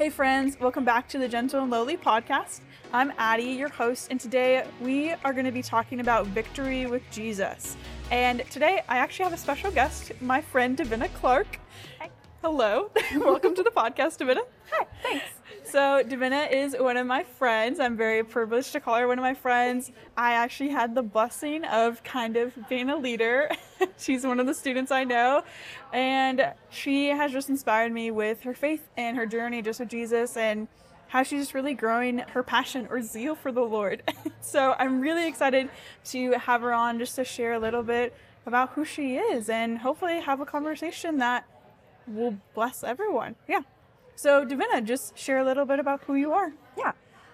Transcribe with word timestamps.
Hey, 0.00 0.08
friends, 0.08 0.58
welcome 0.58 0.82
back 0.82 1.08
to 1.08 1.18
the 1.18 1.28
Gentle 1.28 1.60
and 1.60 1.70
Lowly 1.70 1.98
podcast. 1.98 2.60
I'm 2.90 3.12
Addie, 3.18 3.42
your 3.42 3.68
host, 3.68 4.08
and 4.10 4.18
today 4.18 4.64
we 4.80 5.10
are 5.26 5.34
going 5.34 5.44
to 5.44 5.52
be 5.52 5.60
talking 5.60 6.00
about 6.00 6.26
victory 6.28 6.86
with 6.86 7.02
Jesus. 7.10 7.76
And 8.10 8.42
today 8.50 8.82
I 8.88 8.96
actually 8.96 9.24
have 9.24 9.34
a 9.34 9.36
special 9.36 9.70
guest, 9.70 10.12
my 10.22 10.40
friend 10.40 10.74
Davenna 10.78 11.12
Clark. 11.12 11.60
Hi. 11.98 12.08
Hello. 12.42 12.90
welcome 13.16 13.54
to 13.54 13.62
the 13.62 13.70
podcast, 13.70 14.16
Davenna. 14.16 14.40
Hi, 14.72 14.86
thanks. 15.02 15.26
So, 15.62 16.02
Davenna 16.02 16.50
is 16.50 16.74
one 16.74 16.96
of 16.96 17.06
my 17.06 17.22
friends. 17.22 17.78
I'm 17.78 17.98
very 17.98 18.24
privileged 18.24 18.72
to 18.72 18.80
call 18.80 18.96
her 18.96 19.06
one 19.06 19.18
of 19.18 19.22
my 19.22 19.34
friends. 19.34 19.92
I 20.16 20.32
actually 20.32 20.70
had 20.70 20.94
the 20.94 21.02
blessing 21.02 21.66
of 21.66 22.02
kind 22.02 22.38
of 22.38 22.54
being 22.66 22.88
a 22.88 22.96
leader. 22.96 23.50
She's 23.98 24.24
one 24.24 24.40
of 24.40 24.46
the 24.46 24.54
students 24.54 24.90
I 24.90 25.04
know, 25.04 25.44
and 25.92 26.54
she 26.70 27.08
has 27.08 27.30
just 27.30 27.50
inspired 27.50 27.92
me 27.92 28.10
with 28.10 28.40
her 28.44 28.54
faith 28.54 28.88
and 28.96 29.18
her 29.18 29.26
journey 29.26 29.60
just 29.60 29.78
with 29.78 29.90
Jesus 29.90 30.38
and 30.38 30.66
how 31.08 31.22
she's 31.22 31.42
just 31.42 31.54
really 31.54 31.74
growing 31.74 32.20
her 32.20 32.42
passion 32.42 32.86
or 32.88 33.02
zeal 33.02 33.34
for 33.34 33.52
the 33.52 33.60
Lord. 33.60 34.02
so, 34.40 34.74
I'm 34.78 35.02
really 35.02 35.28
excited 35.28 35.68
to 36.06 36.32
have 36.38 36.62
her 36.62 36.72
on 36.72 36.98
just 36.98 37.16
to 37.16 37.24
share 37.24 37.52
a 37.52 37.58
little 37.58 37.82
bit 37.82 38.16
about 38.46 38.70
who 38.70 38.86
she 38.86 39.16
is 39.18 39.50
and 39.50 39.76
hopefully 39.76 40.20
have 40.20 40.40
a 40.40 40.46
conversation 40.46 41.18
that 41.18 41.44
will 42.14 42.36
bless 42.54 42.82
everyone. 42.84 43.36
Yeah. 43.48 43.60
So, 44.16 44.44
Davenna, 44.44 44.84
just 44.84 45.16
share 45.16 45.38
a 45.38 45.44
little 45.44 45.64
bit 45.64 45.78
about 45.78 46.02
who 46.04 46.14
you 46.14 46.32
are. 46.32 46.52
Yeah. 46.76 46.92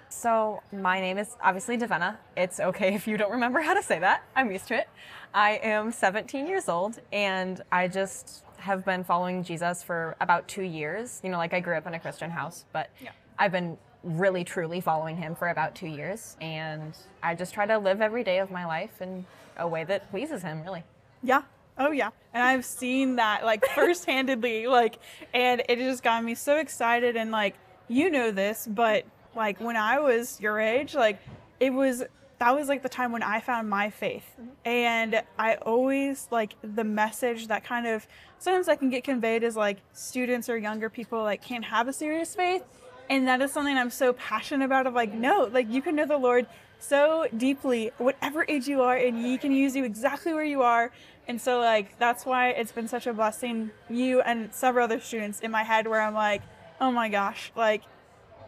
So, 0.08 0.62
my 0.72 1.00
name 1.00 1.18
is 1.18 1.36
obviously 1.42 1.76
Davenna. 1.76 2.16
It's 2.36 2.60
okay 2.60 2.94
if 2.98 3.06
you 3.08 3.16
don't 3.16 3.32
remember 3.32 3.60
how 3.60 3.74
to 3.74 3.82
say 3.82 3.98
that. 3.98 4.22
I'm 4.36 4.50
used 4.52 4.68
to 4.68 4.76
it. 4.78 4.88
I 5.34 5.52
am 5.62 5.90
17 5.92 6.46
years 6.46 6.68
old 6.68 7.00
and 7.12 7.60
I 7.72 7.88
just 7.88 8.44
have 8.58 8.84
been 8.84 9.04
following 9.04 9.42
Jesus 9.42 9.82
for 9.82 10.16
about 10.20 10.48
two 10.48 10.62
years. 10.62 11.20
You 11.24 11.30
know, 11.30 11.38
like 11.38 11.52
I 11.52 11.60
grew 11.60 11.76
up 11.76 11.86
in 11.86 11.94
a 11.94 11.98
Christian 12.00 12.30
house, 12.30 12.64
but 12.72 12.90
Yeah. 13.00 13.10
I've 13.38 13.52
been 13.52 13.76
really 14.02 14.44
truly 14.44 14.80
following 14.80 15.16
him 15.16 15.34
for 15.34 15.48
about 15.48 15.74
two 15.74 15.88
years. 15.88 16.36
And 16.40 16.96
I 17.22 17.34
just 17.34 17.52
try 17.52 17.66
to 17.66 17.76
live 17.76 18.00
every 18.00 18.22
day 18.24 18.38
of 18.38 18.50
my 18.50 18.64
life 18.64 19.02
in 19.02 19.26
a 19.58 19.66
way 19.66 19.84
that 19.84 20.08
pleases 20.10 20.42
him, 20.42 20.62
really. 20.62 20.84
Yeah. 21.22 21.42
Oh 21.78 21.90
yeah. 21.90 22.10
And 22.32 22.42
I've 22.42 22.64
seen 22.64 23.16
that 23.16 23.44
like 23.44 23.64
first-handedly 23.74 24.66
like 24.66 24.98
and 25.34 25.62
it 25.68 25.78
just 25.78 26.02
got 26.02 26.22
me 26.24 26.34
so 26.34 26.56
excited 26.58 27.16
and 27.16 27.30
like 27.30 27.54
you 27.88 28.10
know 28.10 28.30
this, 28.30 28.66
but 28.66 29.04
like 29.34 29.60
when 29.60 29.76
I 29.76 30.00
was 30.00 30.40
your 30.40 30.58
age, 30.58 30.94
like 30.94 31.20
it 31.60 31.72
was 31.72 32.04
that 32.38 32.54
was 32.54 32.68
like 32.68 32.82
the 32.82 32.88
time 32.88 33.12
when 33.12 33.22
I 33.22 33.40
found 33.40 33.70
my 33.70 33.90
faith. 33.90 34.24
And 34.64 35.22
I 35.38 35.54
always 35.56 36.28
like 36.30 36.54
the 36.62 36.84
message 36.84 37.46
that 37.48 37.64
kind 37.64 37.86
of 37.86 38.06
sometimes 38.38 38.68
I 38.68 38.76
can 38.76 38.90
get 38.90 39.04
conveyed 39.04 39.42
as 39.42 39.56
like 39.56 39.78
students 39.92 40.48
or 40.48 40.58
younger 40.58 40.90
people 40.90 41.22
like 41.22 41.42
can't 41.42 41.64
have 41.64 41.88
a 41.88 41.92
serious 41.92 42.34
faith. 42.34 42.62
And 43.08 43.28
that 43.28 43.40
is 43.40 43.52
something 43.52 43.76
I'm 43.76 43.90
so 43.90 44.12
passionate 44.14 44.64
about 44.64 44.86
of 44.86 44.94
like, 44.94 45.14
no, 45.14 45.48
like 45.50 45.70
you 45.70 45.80
can 45.80 45.94
know 45.94 46.06
the 46.06 46.18
Lord 46.18 46.46
so 46.78 47.26
deeply, 47.36 47.90
whatever 47.98 48.44
age 48.48 48.68
you 48.68 48.82
are, 48.82 48.96
and 48.96 49.16
He 49.24 49.38
can 49.38 49.52
use 49.52 49.74
you 49.74 49.84
exactly 49.84 50.34
where 50.34 50.44
you 50.44 50.62
are. 50.62 50.90
And 51.28 51.40
so, 51.40 51.58
like, 51.58 51.98
that's 51.98 52.24
why 52.24 52.50
it's 52.50 52.72
been 52.72 52.88
such 52.88 53.06
a 53.06 53.12
blessing, 53.12 53.70
you 53.90 54.20
and 54.20 54.54
several 54.54 54.84
other 54.84 55.00
students 55.00 55.40
in 55.40 55.50
my 55.50 55.64
head, 55.64 55.88
where 55.88 56.00
I'm 56.00 56.14
like, 56.14 56.42
oh 56.80 56.90
my 56.92 57.08
gosh, 57.08 57.50
like, 57.56 57.82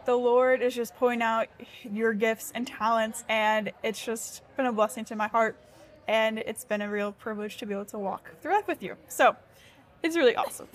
the 0.05 0.15
Lord 0.15 0.61
is 0.61 0.73
just 0.73 0.95
pouring 0.95 1.21
out 1.21 1.47
your 1.83 2.13
gifts 2.13 2.51
and 2.55 2.65
talents, 2.65 3.25
and 3.27 3.71
it's 3.83 4.03
just 4.03 4.41
been 4.55 4.65
a 4.65 4.71
blessing 4.71 5.05
to 5.05 5.15
my 5.15 5.27
heart. 5.27 5.57
And 6.07 6.39
it's 6.39 6.65
been 6.65 6.81
a 6.81 6.89
real 6.89 7.11
privilege 7.11 7.57
to 7.57 7.65
be 7.65 7.73
able 7.73 7.85
to 7.85 7.99
walk 7.99 8.31
through 8.41 8.53
life 8.53 8.67
with 8.67 8.81
you. 8.81 8.95
So, 9.09 9.35
it's 10.01 10.15
really 10.15 10.35
awesome. 10.35 10.67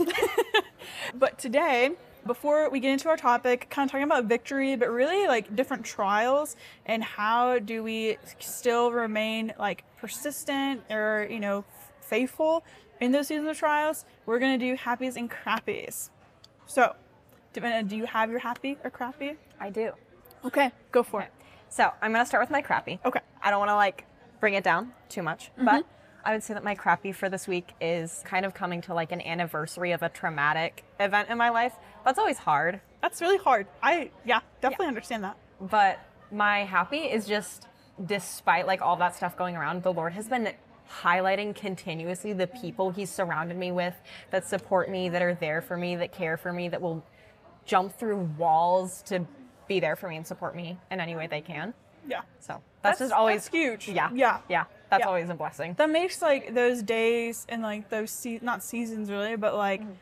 but 1.15 1.39
today, 1.39 1.93
before 2.27 2.71
we 2.71 2.81
get 2.81 2.93
into 2.93 3.09
our 3.09 3.17
topic, 3.17 3.69
kind 3.71 3.89
of 3.89 3.93
talking 3.93 4.05
about 4.05 4.25
victory, 4.27 4.77
but 4.77 4.91
really 4.91 5.27
like 5.27 5.55
different 5.57 5.85
trials 5.85 6.57
and 6.87 7.03
how 7.03 7.59
do 7.59 7.83
we 7.83 8.19
still 8.39 8.93
remain 8.93 9.53
like 9.59 9.85
persistent 9.99 10.83
or, 10.91 11.27
you 11.31 11.41
know, 11.41 11.65
faithful 12.05 12.65
in 13.01 13.13
those 13.13 13.29
seasons 13.29 13.49
of 13.49 13.59
trials, 13.59 14.05
we're 14.27 14.39
going 14.39 14.59
to 14.59 14.65
do 14.65 14.77
happies 14.77 15.17
and 15.17 15.31
crappies. 15.31 16.11
So, 16.67 16.95
Davenna, 17.53 17.87
do 17.87 17.97
you 17.97 18.07
have 18.07 18.31
your 18.31 18.41
happy 18.41 18.79
or 18.85 18.91
crappy? 18.91 19.37
I 19.61 19.71
do. 19.71 19.93
Okay, 20.45 20.71
go 20.93 21.03
for 21.03 21.23
it. 21.23 21.31
So 21.75 21.91
I'm 22.01 22.13
gonna 22.13 22.25
start 22.25 22.43
with 22.43 22.51
my 22.51 22.63
crappy. 22.63 23.01
Okay. 23.05 23.19
I 23.43 23.51
don't 23.51 23.59
want 23.59 23.71
to 23.71 23.75
like 23.75 24.05
bring 24.39 24.55
it 24.55 24.63
down 24.63 24.93
too 25.09 25.23
much, 25.23 25.51
mm-hmm. 25.57 25.65
but 25.65 25.87
I 26.25 26.33
would 26.33 26.43
say 26.45 26.55
that 26.55 26.63
my 26.63 26.77
crappy 26.77 27.11
for 27.13 27.29
this 27.29 27.49
week 27.49 27.73
is 27.81 28.23
kind 28.25 28.47
of 28.47 28.55
coming 28.55 28.81
to 28.83 28.95
like 28.95 29.11
an 29.11 29.21
anniversary 29.21 29.93
of 29.93 30.03
a 30.03 30.09
traumatic 30.09 30.85
event 31.01 31.31
in 31.31 31.39
my 31.39 31.51
life. 31.51 31.75
That's 32.05 32.19
always 32.19 32.39
hard, 32.39 32.81
That's 33.03 33.21
really 33.21 33.39
hard. 33.39 33.67
I, 33.83 34.11
yeah, 34.25 34.41
definitely 34.61 34.87
understand 34.87 35.25
that. 35.25 35.37
but 35.61 35.99
my 36.31 36.61
happy 36.61 36.99
is 36.99 37.27
just 37.27 37.67
despite 38.07 38.69
like 38.69 38.81
all 38.81 38.97
that 38.97 39.17
stuff 39.17 39.37
going 39.37 39.57
around, 39.57 39.83
the 39.83 39.93
Lord 39.93 40.13
has 40.13 40.29
been 40.29 40.53
highlighting 40.91 41.55
continuously 41.55 42.33
the 42.33 42.47
people 42.47 42.91
he's 42.91 43.11
surrounded 43.11 43.57
me 43.57 43.73
with 43.73 43.95
that 44.31 44.47
support 44.47 44.91
me, 44.91 45.09
that 45.09 45.23
are 45.23 45.35
there 45.35 45.61
for 45.63 45.77
me, 45.77 45.97
that 45.97 46.13
care 46.13 46.37
for 46.37 46.53
me, 46.53 46.69
that 46.69 46.81
will 46.81 47.05
jump 47.65 47.97
through 47.99 48.19
walls 48.39 49.03
to 49.03 49.27
be 49.67 49.81
there 49.81 49.97
for 49.97 50.09
me 50.09 50.17
and 50.17 50.27
support 50.27 50.55
me 50.55 50.79
in 50.91 51.01
any 51.01 51.17
way 51.17 51.27
they 51.27 51.41
can. 51.41 51.73
Yeah. 52.07 52.23
So 52.41 52.61
that's, 52.83 52.99
just 52.99 53.13
always 53.13 53.45
that's 53.45 53.55
huge. 53.55 53.89
Yeah. 53.89 54.11
Yeah. 54.13 54.41
Yeah. 54.49 54.65
That's 54.91 55.01
Yeah. 55.03 55.09
always 55.09 55.31
a 55.31 55.35
blessing. 55.35 55.75
that 55.79 55.91
makes 55.91 56.21
like 56.21 56.55
those 56.55 56.83
days 56.83 57.47
and 57.49 57.63
like 57.63 57.89
those 57.89 58.11
se- 58.11 58.41
not 58.43 58.63
seasons 58.63 59.11
really 59.11 59.37
but 59.37 59.55
like 59.57 59.81
mm-hmm. 59.81 59.93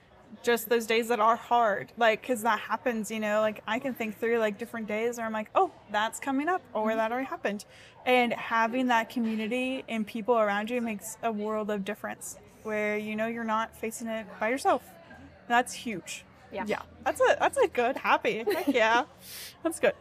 Just 0.42 0.68
those 0.68 0.86
days 0.86 1.08
that 1.08 1.20
are 1.20 1.36
hard 1.36 1.92
like 1.96 2.20
because 2.20 2.42
that 2.42 2.58
happens 2.58 3.10
you 3.10 3.20
know 3.20 3.40
like 3.40 3.62
i 3.66 3.78
can 3.78 3.94
think 3.94 4.18
through 4.18 4.38
like 4.38 4.58
different 4.58 4.86
days 4.86 5.16
where 5.16 5.26
i'm 5.26 5.32
like 5.32 5.50
oh 5.54 5.70
that's 5.90 6.18
coming 6.18 6.48
up 6.48 6.62
or 6.72 6.88
mm-hmm. 6.88 6.96
that 6.96 7.12
already 7.12 7.26
happened 7.26 7.64
and 8.06 8.32
having 8.32 8.86
that 8.86 9.08
community 9.10 9.84
and 9.88 10.06
people 10.06 10.38
around 10.38 10.70
you 10.70 10.80
makes 10.80 11.16
a 11.22 11.30
world 11.30 11.70
of 11.70 11.84
difference 11.84 12.38
where 12.62 12.96
you 12.96 13.14
know 13.14 13.26
you're 13.26 13.44
not 13.44 13.76
facing 13.76 14.08
it 14.08 14.26
by 14.40 14.48
yourself 14.48 14.82
that's 15.48 15.72
huge 15.72 16.24
Yeah. 16.50 16.64
yeah 16.66 16.82
that's 17.04 17.20
a 17.20 17.36
that's 17.38 17.58
a 17.58 17.68
good 17.68 17.96
happy 17.96 18.44
Heck 18.44 18.68
yeah 18.68 19.04
that's 19.62 19.78
good 19.78 19.94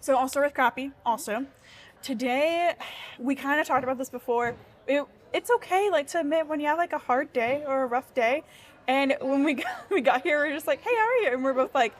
so 0.00 0.16
I'll 0.16 0.28
start 0.28 0.46
with 0.46 0.54
crappy 0.54 0.92
also. 1.04 1.46
Today, 2.02 2.74
we 3.18 3.34
kind 3.34 3.60
of 3.60 3.66
talked 3.66 3.84
about 3.84 3.98
this 3.98 4.08
before. 4.08 4.56
It, 4.88 5.04
it's 5.34 5.50
okay 5.50 5.90
like 5.90 6.06
to 6.08 6.20
admit 6.20 6.46
when 6.46 6.58
you 6.58 6.66
have 6.66 6.78
like 6.78 6.94
a 6.94 6.98
hard 6.98 7.32
day 7.34 7.64
or 7.66 7.82
a 7.82 7.86
rough 7.86 8.14
day. 8.14 8.42
And 8.90 9.14
when 9.20 9.44
we 9.44 9.54
got, 9.62 9.88
we 9.88 10.00
got 10.00 10.22
here, 10.22 10.42
we 10.44 10.50
are 10.50 10.54
just 10.54 10.66
like, 10.66 10.82
hey, 10.82 10.90
how 10.90 11.06
are 11.06 11.16
you? 11.22 11.30
And 11.32 11.44
we're 11.44 11.52
both 11.52 11.74
like, 11.74 11.94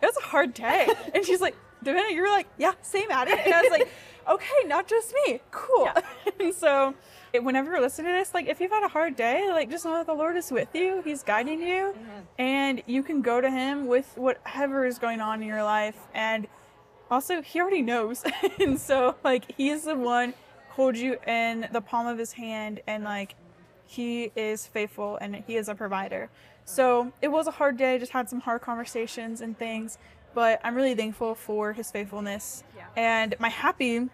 it 0.00 0.06
was 0.06 0.16
a 0.16 0.26
hard 0.26 0.54
day. 0.54 0.88
and 1.14 1.24
she's 1.24 1.40
like, 1.40 1.56
Davenna, 1.84 2.12
you 2.12 2.22
were 2.22 2.28
like, 2.28 2.46
yeah, 2.56 2.74
same 2.80 3.10
at 3.10 3.26
it. 3.26 3.40
And 3.44 3.52
I 3.52 3.62
was 3.62 3.70
like, 3.70 3.88
okay, 4.28 4.66
not 4.66 4.86
just 4.86 5.12
me. 5.26 5.40
Cool. 5.50 5.88
and 6.38 6.54
so 6.54 6.94
it- 7.32 7.42
whenever 7.42 7.72
you're 7.72 7.80
listening 7.80 8.12
to 8.12 8.18
this, 8.18 8.34
like 8.34 8.46
if 8.46 8.60
you've 8.60 8.70
had 8.70 8.84
a 8.84 8.88
hard 8.88 9.16
day, 9.16 9.48
like 9.50 9.68
just 9.68 9.84
know 9.84 9.94
that 9.94 10.06
the 10.06 10.14
Lord 10.14 10.36
is 10.36 10.52
with 10.52 10.72
you. 10.74 11.02
He's 11.04 11.24
guiding 11.24 11.60
you. 11.60 11.92
Mm-hmm. 11.96 12.20
And 12.38 12.82
you 12.86 13.02
can 13.02 13.20
go 13.20 13.40
to 13.40 13.50
him 13.50 13.88
with 13.88 14.12
whatever 14.16 14.86
is 14.86 15.00
going 15.00 15.20
on 15.20 15.42
in 15.42 15.48
your 15.48 15.64
life. 15.64 15.98
And 16.14 16.46
also 17.10 17.42
he 17.42 17.58
already 17.60 17.80
knows 17.80 18.22
and 18.60 18.78
so 18.78 19.16
like 19.24 19.50
he's 19.56 19.84
the 19.84 19.96
one 19.96 20.34
holds 20.68 21.00
you 21.00 21.16
in 21.26 21.66
the 21.72 21.80
palm 21.80 22.06
of 22.06 22.18
his 22.18 22.32
hand 22.32 22.82
and 22.86 23.02
like 23.02 23.34
he 23.88 24.30
is 24.36 24.66
faithful 24.66 25.18
and 25.20 25.42
he 25.46 25.56
is 25.56 25.68
a 25.68 25.74
provider. 25.74 26.30
So 26.64 27.12
it 27.20 27.28
was 27.28 27.48
a 27.48 27.50
hard 27.50 27.76
day 27.76 27.98
just 27.98 28.12
had 28.12 28.28
some 28.30 28.40
hard 28.40 28.60
conversations 28.60 29.40
and 29.40 29.58
things 29.58 29.98
but 30.34 30.60
i'm 30.62 30.74
really 30.74 30.94
thankful 30.94 31.34
for 31.34 31.72
his 31.72 31.90
faithfulness. 31.90 32.62
Yeah. 32.76 32.84
and 32.96 33.34
my 33.40 33.48
happy 33.48 34.08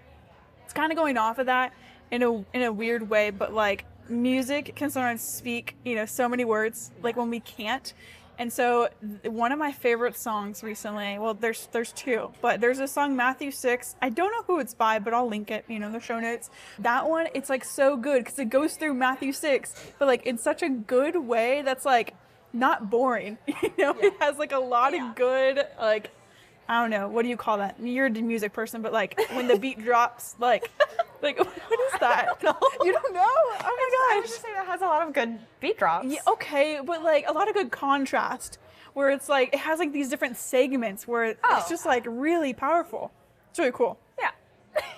it's 0.64 0.72
kind 0.72 0.90
of 0.90 0.96
going 0.96 1.18
off 1.18 1.38
of 1.38 1.46
that 1.46 1.72
in 2.10 2.22
a 2.22 2.32
in 2.54 2.62
a 2.62 2.72
weird 2.72 3.10
way 3.10 3.30
but 3.30 3.52
like 3.52 3.84
music 4.08 4.72
can 4.76 4.90
sometimes 4.90 5.22
speak 5.22 5.76
you 5.84 5.94
know 5.94 6.06
so 6.06 6.28
many 6.28 6.44
words 6.44 6.92
like 7.02 7.16
when 7.16 7.30
we 7.30 7.40
can't 7.40 7.94
and 8.38 8.52
so 8.52 8.88
one 9.24 9.52
of 9.52 9.58
my 9.58 9.72
favorite 9.72 10.16
songs 10.16 10.62
recently 10.62 11.18
well 11.18 11.34
there's 11.34 11.68
there's 11.72 11.92
two 11.92 12.30
but 12.40 12.60
there's 12.60 12.78
a 12.78 12.88
song 12.88 13.14
matthew 13.16 13.50
6 13.50 13.96
i 14.02 14.08
don't 14.08 14.30
know 14.32 14.42
who 14.46 14.60
it's 14.60 14.74
by 14.74 14.98
but 14.98 15.14
i'll 15.14 15.28
link 15.28 15.50
it 15.50 15.64
you 15.68 15.78
know 15.78 15.86
in 15.86 15.92
the 15.92 16.00
show 16.00 16.18
notes 16.18 16.50
that 16.78 17.08
one 17.08 17.28
it's 17.34 17.48
like 17.48 17.64
so 17.64 17.96
good 17.96 18.24
because 18.24 18.38
it 18.38 18.48
goes 18.48 18.76
through 18.76 18.94
matthew 18.94 19.32
6 19.32 19.74
but 19.98 20.06
like 20.06 20.24
in 20.26 20.38
such 20.38 20.62
a 20.62 20.68
good 20.68 21.16
way 21.16 21.62
that's 21.62 21.84
like 21.84 22.14
not 22.52 22.90
boring 22.90 23.38
you 23.46 23.72
know 23.78 23.94
it 23.98 24.14
has 24.20 24.38
like 24.38 24.52
a 24.52 24.58
lot 24.58 24.94
of 24.94 25.14
good 25.14 25.66
like 25.80 26.10
I 26.68 26.80
don't 26.80 26.90
know. 26.90 27.08
What 27.08 27.22
do 27.22 27.28
you 27.28 27.36
call 27.36 27.58
that? 27.58 27.76
You're 27.78 28.06
a 28.06 28.10
music 28.10 28.52
person, 28.52 28.80
but 28.80 28.92
like 28.92 29.20
when 29.32 29.48
the 29.48 29.58
beat 29.60 29.82
drops, 29.82 30.34
like, 30.38 30.70
like 31.22 31.38
what 31.68 31.80
is 31.94 32.00
that? 32.00 32.28
You 32.82 32.92
don't 32.92 33.14
know? 33.14 33.22
Oh 33.24 33.56
I 33.60 33.62
my 33.62 34.14
was 34.18 34.24
gosh. 34.24 34.30
just 34.30 34.42
saying 34.42 34.54
that 34.54 34.66
has 34.66 34.82
a 34.82 34.86
lot 34.86 35.06
of 35.06 35.14
good 35.14 35.38
beat 35.60 35.78
drops. 35.78 36.06
Yeah, 36.08 36.20
okay, 36.28 36.80
but 36.84 37.02
like 37.02 37.24
a 37.28 37.32
lot 37.32 37.48
of 37.48 37.54
good 37.54 37.70
contrast, 37.70 38.58
where 38.94 39.10
it's 39.10 39.28
like 39.28 39.52
it 39.54 39.60
has 39.60 39.78
like 39.78 39.92
these 39.92 40.08
different 40.08 40.36
segments 40.36 41.06
where 41.08 41.24
it's 41.24 41.40
Oh. 41.44 41.64
just 41.68 41.86
like 41.86 42.04
really 42.08 42.52
powerful. 42.52 43.12
It's 43.50 43.58
really 43.58 43.72
cool. 43.72 43.98
Yeah. 44.18 44.30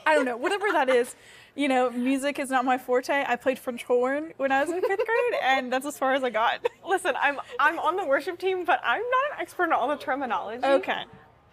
I 0.06 0.14
don't 0.14 0.24
know, 0.24 0.36
whatever 0.36 0.66
that 0.72 0.88
is. 0.88 1.14
you 1.54 1.68
know, 1.68 1.88
music 1.90 2.38
is 2.38 2.50
not 2.50 2.64
my 2.66 2.76
forte. 2.78 3.24
I 3.26 3.36
played 3.36 3.58
French 3.58 3.82
horn 3.84 4.32
when 4.36 4.52
I 4.52 4.62
was 4.62 4.70
in 4.70 4.80
fifth 4.80 4.88
grade, 5.06 5.40
and 5.42 5.72
that's 5.72 5.86
as 5.86 5.96
far 5.98 6.12
as 6.14 6.22
I 6.22 6.28
got. 6.30 6.66
Listen, 6.86 7.14
I'm 7.20 7.38
I'm 7.58 7.78
on 7.78 7.96
the 7.96 8.04
worship 8.04 8.38
team, 8.38 8.64
but 8.66 8.78
I'm 8.84 9.00
not 9.02 9.32
an 9.36 9.40
expert 9.40 9.64
on 9.64 9.72
all 9.72 9.88
the 9.88 9.96
terminology. 9.96 10.62
Okay. 10.64 11.04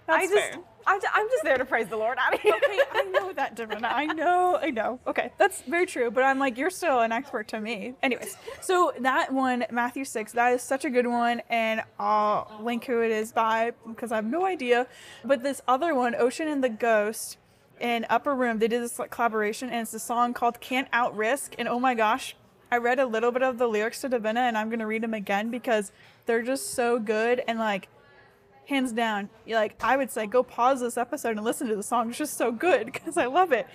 That's 0.08 0.24
I 0.24 0.28
just 0.28 0.52
fair. 0.52 0.60
I, 0.86 0.96
am 0.96 1.30
just 1.30 1.44
there 1.44 1.58
to 1.58 1.66
praise 1.66 1.88
the 1.88 1.96
Lord 1.96 2.18
here. 2.42 2.54
okay, 2.54 2.80
I 2.92 3.04
know 3.04 3.32
that, 3.34 3.56
Davenna. 3.56 3.92
I 3.92 4.06
know, 4.06 4.60
I 4.62 4.70
know. 4.70 5.00
Okay, 5.08 5.32
that's 5.38 5.62
very 5.62 5.86
true. 5.86 6.12
But 6.12 6.24
I'm 6.24 6.40
like, 6.40 6.58
you're 6.58 6.70
still 6.70 7.02
an 7.02 7.12
expert 7.12 7.48
to 7.50 7.62
me. 7.62 7.94
Anyways, 8.04 8.36
so 8.62 8.94
that 9.00 9.34
one, 9.34 9.66
Matthew 9.72 10.04
6, 10.04 10.34
that 10.34 10.54
is 10.54 10.62
such 10.62 10.84
a 10.84 10.90
good 10.90 11.08
one. 11.08 11.42
And 11.50 11.84
I'll 12.00 12.60
link 12.62 12.86
who 12.86 13.02
it 13.02 13.12
is 13.12 13.32
by 13.32 13.72
because 13.88 14.12
I 14.12 14.18
have 14.18 14.26
no 14.26 14.46
idea. 14.46 14.88
But 15.24 15.44
this 15.44 15.62
other 15.68 15.96
one, 15.96 16.16
Ocean 16.16 16.48
and 16.48 16.64
the 16.64 16.70
Ghost, 16.70 17.38
in 17.80 18.06
Upper 18.10 18.34
Room, 18.34 18.60
they 18.60 18.68
did 18.68 18.82
this 18.82 19.00
like, 19.00 19.12
collaboration. 19.12 19.70
And 19.70 19.82
it's 19.82 19.94
a 19.94 20.00
song 20.00 20.34
called 20.34 20.60
Can't 20.60 20.88
Out 20.94 21.16
Risk. 21.16 21.56
And 21.58 21.68
oh 21.68 21.80
my 21.80 21.96
gosh, 21.96 22.36
I 22.72 22.78
read 22.78 23.00
a 23.00 23.06
little 23.06 23.32
bit 23.32 23.44
of 23.44 23.58
the 23.58 23.68
lyrics 23.68 24.02
to 24.02 24.10
Davenna 24.10 24.38
and 24.38 24.58
I'm 24.58 24.70
going 24.70 24.80
to 24.80 24.88
read 24.88 25.04
them 25.04 25.14
again 25.14 25.52
because 25.52 25.92
they're 26.26 26.42
just 26.42 26.72
so 26.72 26.98
good. 26.98 27.44
And 27.48 27.60
like, 27.60 27.90
hands 28.68 28.92
down. 28.92 29.30
You're 29.45 29.60
like 29.60 29.75
I 29.83 29.98
would 29.98 30.12
say 30.12 30.27
go 30.27 30.44
pause 30.44 30.80
this 30.80 30.98
episode 30.98 31.38
and 31.38 31.44
listen 31.44 31.68
to 31.68 31.75
the 31.75 31.83
song. 31.83 32.10
It's 32.10 32.18
just 32.18 32.38
so 32.38 32.51
good 32.51 32.86
because 32.92 33.18
I 33.18 33.25
love 33.25 33.51
it. 33.51 33.68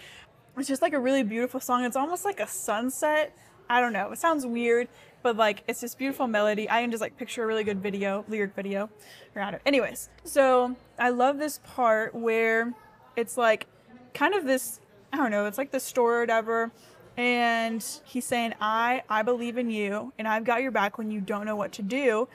It's 0.56 0.68
just 0.68 0.82
like 0.82 0.92
a 0.92 0.98
really 0.98 1.22
beautiful 1.22 1.60
song. 1.60 1.84
It's 1.84 1.96
almost 1.96 2.24
like 2.24 2.40
a 2.40 2.48
sunset. 2.48 3.36
I 3.70 3.80
don't 3.80 3.92
know. 3.92 4.10
It 4.12 4.18
sounds 4.18 4.46
weird, 4.46 4.88
but 5.22 5.36
like 5.36 5.62
it's 5.68 5.80
this 5.80 5.94
beautiful 5.94 6.26
melody. 6.26 6.68
I 6.68 6.82
can 6.82 6.90
just 6.90 7.00
like 7.00 7.16
picture 7.16 7.44
a 7.44 7.46
really 7.46 7.64
good 7.64 7.82
video, 7.82 8.24
lyric 8.28 8.54
video 8.54 8.90
around 9.36 9.54
it. 9.54 9.62
Anyways, 9.66 10.08
so 10.24 10.74
I 10.98 11.10
love 11.10 11.38
this 11.38 11.60
part 11.64 12.14
where 12.14 12.74
it's 13.16 13.36
like 13.36 13.66
kind 14.14 14.34
of 14.34 14.44
this 14.44 14.80
I 15.12 15.16
don't 15.16 15.30
know, 15.30 15.46
it's 15.46 15.58
like 15.58 15.70
the 15.70 15.80
story 15.80 16.18
or 16.18 16.20
whatever. 16.20 16.70
And 17.16 17.84
he's 18.04 18.24
saying, 18.24 18.54
I 18.60 19.02
I 19.08 19.22
believe 19.22 19.58
in 19.58 19.70
you 19.70 20.12
and 20.18 20.26
I've 20.26 20.44
got 20.44 20.62
your 20.62 20.70
back 20.70 20.98
when 20.98 21.10
you 21.10 21.20
don't 21.20 21.44
know 21.44 21.56
what 21.56 21.72
to 21.72 21.82
do 21.82 22.28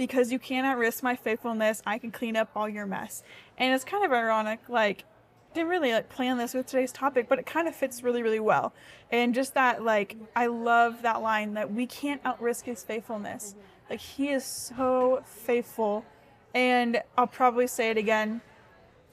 because 0.00 0.32
you 0.32 0.38
cannot 0.38 0.78
risk 0.78 1.02
my 1.02 1.14
faithfulness. 1.14 1.82
I 1.84 1.98
can 1.98 2.10
clean 2.10 2.34
up 2.34 2.48
all 2.56 2.66
your 2.66 2.86
mess. 2.86 3.22
And 3.58 3.74
it's 3.74 3.84
kind 3.84 4.02
of 4.02 4.10
ironic, 4.12 4.60
like, 4.66 5.04
didn't 5.52 5.68
really 5.68 5.92
like 5.92 6.08
plan 6.08 6.38
this 6.38 6.54
with 6.54 6.64
today's 6.64 6.90
topic, 6.90 7.28
but 7.28 7.38
it 7.38 7.44
kind 7.44 7.68
of 7.68 7.74
fits 7.74 8.02
really, 8.02 8.22
really 8.22 8.40
well. 8.40 8.72
And 9.12 9.34
just 9.34 9.52
that, 9.52 9.84
like, 9.84 10.16
I 10.34 10.46
love 10.46 11.02
that 11.02 11.20
line 11.20 11.52
that 11.52 11.70
we 11.70 11.84
can't 11.84 12.22
outrisk 12.22 12.64
his 12.64 12.82
faithfulness. 12.82 13.54
Like, 13.90 14.00
he 14.00 14.30
is 14.30 14.42
so 14.42 15.22
faithful. 15.26 16.06
And 16.54 17.02
I'll 17.18 17.26
probably 17.26 17.66
say 17.66 17.90
it 17.90 17.98
again, 17.98 18.40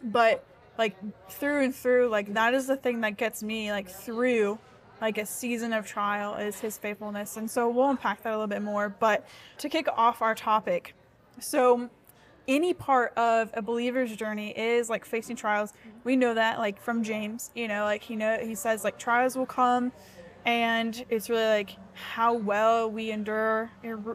but 0.02 0.46
like 0.78 0.96
through 1.30 1.66
and 1.66 1.76
through, 1.76 2.08
like, 2.08 2.34
that 2.34 2.54
is 2.54 2.68
the 2.68 2.78
thing 2.78 3.02
that 3.02 3.18
gets 3.18 3.44
me, 3.44 3.74
like, 3.74 3.90
through 3.90 4.58
like 5.02 5.18
a 5.18 5.26
season 5.26 5.74
of 5.74 5.86
trial 5.86 6.36
is 6.36 6.60
his 6.60 6.78
faithfulness. 6.78 7.38
And 7.38 7.50
so 7.50 7.70
we'll 7.70 7.90
unpack 7.90 8.24
that 8.24 8.30
a 8.30 8.38
little 8.38 8.48
bit 8.48 8.62
more. 8.62 8.90
But 8.90 9.28
to 9.60 9.70
kick 9.70 9.88
off 9.96 10.22
our 10.22 10.36
topic, 10.36 10.94
so 11.40 11.90
any 12.48 12.74
part 12.74 13.14
of 13.18 13.52
a 13.54 13.62
believer's 13.62 14.16
journey 14.16 14.58
is 14.58 14.90
like 14.90 15.06
facing 15.06 15.36
trials. 15.36 15.74
We 16.04 16.16
know 16.16 16.34
that 16.34 16.60
like 16.60 16.82
from 16.82 17.04
James, 17.04 17.52
you 17.56 17.68
know, 17.68 17.84
like 17.84 18.04
he 18.04 18.16
know 18.16 18.40
he 18.42 18.56
says 18.56 18.84
like 18.84 18.98
trials 18.98 19.36
will 19.36 19.46
come 19.46 19.92
and 20.46 21.04
it's 21.10 21.30
really 21.30 21.46
like 21.46 21.76
how 21.94 22.34
well 22.34 22.90
we 22.90 23.12
endure 23.12 23.70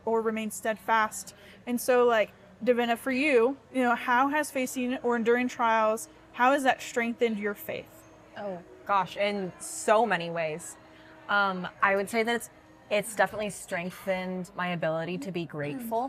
or 0.06 0.22
remain 0.22 0.50
steadfast. 0.50 1.34
And 1.66 1.78
so 1.78 2.06
like 2.06 2.32
Davenna 2.64 2.96
for 2.96 3.12
you, 3.12 3.56
you 3.74 3.82
know, 3.82 3.94
how 3.94 4.28
has 4.28 4.50
facing 4.50 4.96
or 5.02 5.16
enduring 5.16 5.48
trials, 5.48 6.08
how 6.32 6.52
has 6.52 6.62
that 6.62 6.80
strengthened 6.80 7.38
your 7.38 7.54
faith? 7.54 8.10
Oh, 8.38 8.58
gosh, 8.92 9.16
in 9.16 9.50
so 9.58 10.04
many 10.04 10.28
ways. 10.28 10.76
Um, 11.30 11.66
I 11.82 11.96
would 11.96 12.10
say 12.10 12.22
that 12.24 12.34
it's 12.34 12.50
it's 12.90 13.16
definitely 13.16 13.48
strengthened 13.48 14.50
my 14.54 14.68
ability 14.78 15.16
to 15.26 15.30
be 15.32 15.44
grateful. 15.46 16.02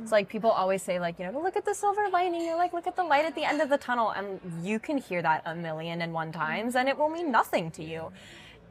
It's 0.00 0.10
like 0.10 0.26
people 0.36 0.50
always 0.50 0.82
say, 0.82 0.98
like, 0.98 1.18
you 1.18 1.24
know, 1.26 1.38
look 1.46 1.56
at 1.62 1.66
the 1.66 1.74
silver 1.74 2.08
lining, 2.10 2.40
you're 2.46 2.56
like, 2.56 2.72
look 2.72 2.86
at 2.86 2.96
the 2.96 3.04
light 3.04 3.26
at 3.26 3.34
the 3.34 3.44
end 3.44 3.60
of 3.60 3.68
the 3.68 3.76
tunnel. 3.76 4.08
And 4.16 4.40
you 4.62 4.78
can 4.86 4.96
hear 4.96 5.20
that 5.20 5.42
a 5.44 5.54
million 5.54 6.00
and 6.00 6.12
one 6.14 6.32
times, 6.32 6.76
and 6.76 6.88
it 6.88 6.96
will 6.96 7.10
mean 7.10 7.30
nothing 7.30 7.70
to 7.72 7.84
you 7.84 8.10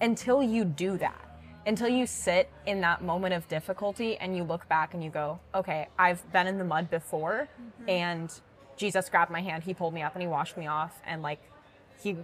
until 0.02 0.42
you 0.42 0.66
do 0.66 0.98
that. 0.98 1.22
Until 1.68 1.88
you 1.88 2.06
sit 2.08 2.50
in 2.66 2.82
that 2.82 3.04
moment 3.04 3.34
of 3.36 3.48
difficulty 3.48 4.18
and 4.18 4.36
you 4.36 4.44
look 4.44 4.68
back 4.68 4.96
and 4.96 5.02
you 5.06 5.12
go, 5.12 5.40
okay, 5.54 5.88
I've 6.06 6.22
been 6.34 6.48
in 6.48 6.58
the 6.58 6.66
mud 6.66 6.90
before, 6.90 7.48
mm-hmm. 7.48 7.90
and 7.90 8.28
Jesus 8.76 9.10
grabbed 9.10 9.32
my 9.32 9.42
hand, 9.42 9.64
he 9.64 9.74
pulled 9.76 9.94
me 9.94 10.02
up, 10.02 10.14
and 10.16 10.22
he 10.24 10.28
washed 10.28 10.58
me 10.58 10.68
off, 10.68 10.94
and 11.06 11.22
like, 11.22 11.42
he 12.04 12.18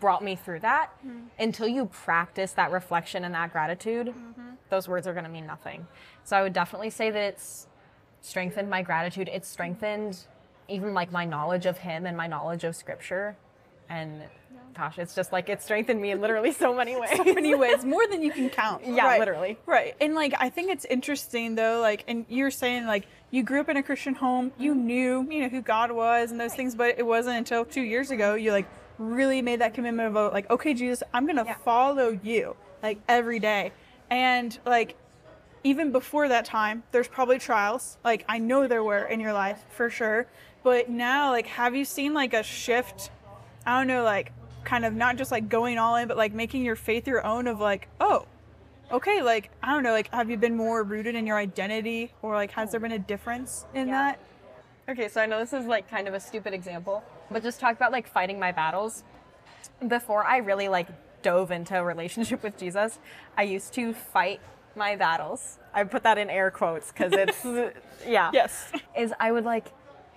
brought 0.00 0.22
me 0.22 0.36
through 0.36 0.60
that. 0.60 0.90
Mm-hmm. 1.06 1.26
until 1.38 1.66
you 1.66 1.86
practice 1.86 2.52
that 2.52 2.70
reflection 2.70 3.24
and 3.24 3.34
that 3.34 3.52
gratitude 3.52 4.08
mm-hmm. 4.08 4.50
those 4.70 4.88
words 4.88 5.06
are 5.06 5.12
going 5.12 5.24
to 5.24 5.30
mean 5.30 5.46
nothing. 5.46 5.86
So 6.24 6.36
i 6.36 6.42
would 6.42 6.52
definitely 6.52 6.90
say 6.90 7.10
that 7.10 7.22
it's 7.22 7.66
strengthened 8.22 8.70
my 8.70 8.82
gratitude. 8.82 9.28
It's 9.32 9.48
strengthened 9.48 10.18
even 10.68 10.94
like 10.94 11.12
my 11.12 11.24
knowledge 11.24 11.66
of 11.66 11.78
him 11.78 12.06
and 12.06 12.16
my 12.16 12.26
knowledge 12.26 12.64
of 12.64 12.74
scripture. 12.74 13.36
And 13.88 14.22
gosh 14.74 14.98
it's 14.98 15.14
just 15.14 15.32
like 15.32 15.50
it 15.50 15.60
strengthened 15.60 16.00
me 16.00 16.12
in 16.12 16.20
literally 16.22 16.50
so 16.50 16.74
many 16.82 16.98
ways. 16.98 17.10
so 17.14 17.24
many 17.24 17.54
ways. 17.54 17.84
More 17.84 18.06
than 18.06 18.22
you 18.22 18.30
can 18.32 18.48
count. 18.48 18.82
Yeah 18.86 19.04
right. 19.04 19.18
literally. 19.20 19.58
Right. 19.66 19.94
And 20.00 20.14
like 20.14 20.34
i 20.38 20.48
think 20.48 20.70
it's 20.70 20.84
interesting 20.86 21.56
though 21.56 21.80
like 21.80 22.04
and 22.08 22.24
you're 22.28 22.50
saying 22.50 22.86
like 22.86 23.06
you 23.30 23.42
grew 23.42 23.60
up 23.60 23.68
in 23.68 23.76
a 23.76 23.82
christian 23.82 24.14
home. 24.14 24.52
You 24.58 24.74
knew 24.74 25.26
you 25.30 25.42
know 25.42 25.48
who 25.48 25.60
god 25.60 25.90
was 25.90 26.30
and 26.30 26.40
those 26.40 26.52
right. 26.52 26.56
things 26.56 26.74
but 26.74 26.98
it 26.98 27.04
wasn't 27.04 27.36
until 27.36 27.64
two 27.64 27.82
years 27.82 28.10
ago 28.10 28.34
you 28.34 28.52
like 28.52 28.66
really 29.02 29.42
made 29.42 29.60
that 29.60 29.74
commitment 29.74 30.16
of 30.16 30.32
like, 30.32 30.50
okay, 30.50 30.74
Jesus, 30.74 31.02
I'm 31.12 31.26
gonna 31.26 31.44
yeah. 31.44 31.56
follow 31.64 32.18
you 32.22 32.56
like 32.82 32.98
every 33.08 33.38
day. 33.38 33.72
And 34.10 34.58
like 34.64 34.96
even 35.64 35.92
before 35.92 36.28
that 36.28 36.44
time, 36.44 36.82
there's 36.92 37.08
probably 37.08 37.38
trials. 37.38 37.98
Like 38.04 38.24
I 38.28 38.38
know 38.38 38.66
there 38.66 38.84
were 38.84 39.04
in 39.04 39.20
your 39.20 39.32
life 39.32 39.62
for 39.70 39.90
sure. 39.90 40.26
But 40.62 40.88
now, 40.88 41.30
like, 41.30 41.46
have 41.46 41.74
you 41.74 41.84
seen 41.84 42.14
like 42.14 42.34
a 42.34 42.42
shift? 42.42 43.10
I 43.66 43.78
don't 43.78 43.86
know, 43.86 44.04
like 44.04 44.32
kind 44.64 44.84
of 44.84 44.94
not 44.94 45.16
just 45.16 45.32
like 45.32 45.48
going 45.48 45.78
all 45.78 45.96
in, 45.96 46.08
but 46.08 46.16
like 46.16 46.32
making 46.32 46.64
your 46.64 46.76
faith 46.76 47.06
your 47.06 47.24
own 47.26 47.46
of 47.46 47.60
like, 47.60 47.88
oh, 48.00 48.26
okay, 48.90 49.22
like 49.22 49.50
I 49.62 49.72
don't 49.72 49.82
know, 49.82 49.92
like 49.92 50.12
have 50.12 50.30
you 50.30 50.36
been 50.36 50.56
more 50.56 50.82
rooted 50.82 51.14
in 51.14 51.26
your 51.26 51.36
identity 51.36 52.12
or 52.22 52.34
like 52.34 52.52
has 52.52 52.70
there 52.70 52.80
oh. 52.80 52.82
been 52.82 52.92
a 52.92 52.98
difference 52.98 53.66
in 53.74 53.88
yeah. 53.88 53.94
that? 53.94 54.20
Okay, 54.88 55.08
so 55.08 55.20
I 55.20 55.26
know 55.26 55.38
this 55.38 55.52
is 55.52 55.66
like 55.66 55.88
kind 55.88 56.08
of 56.08 56.14
a 56.14 56.20
stupid 56.20 56.52
example, 56.52 57.04
but 57.30 57.42
just 57.42 57.60
talk 57.60 57.76
about 57.76 57.92
like 57.92 58.06
fighting 58.06 58.38
my 58.38 58.52
battles. 58.52 59.04
Before 59.86 60.24
I 60.24 60.38
really 60.38 60.68
like 60.68 60.88
dove 61.22 61.50
into 61.50 61.78
a 61.78 61.84
relationship 61.84 62.42
with 62.42 62.58
Jesus, 62.58 62.98
I 63.36 63.44
used 63.44 63.72
to 63.74 63.92
fight 63.92 64.40
my 64.76 64.96
battles. 64.96 65.58
I 65.74 65.84
put 65.84 66.02
that 66.02 66.18
in 66.18 66.30
air 66.30 66.50
quotes 66.50 66.92
because 66.92 67.12
it's 67.12 67.44
yeah. 68.06 68.30
Yes. 68.32 68.70
Is 68.96 69.12
I 69.18 69.32
would 69.32 69.44
like 69.44 69.66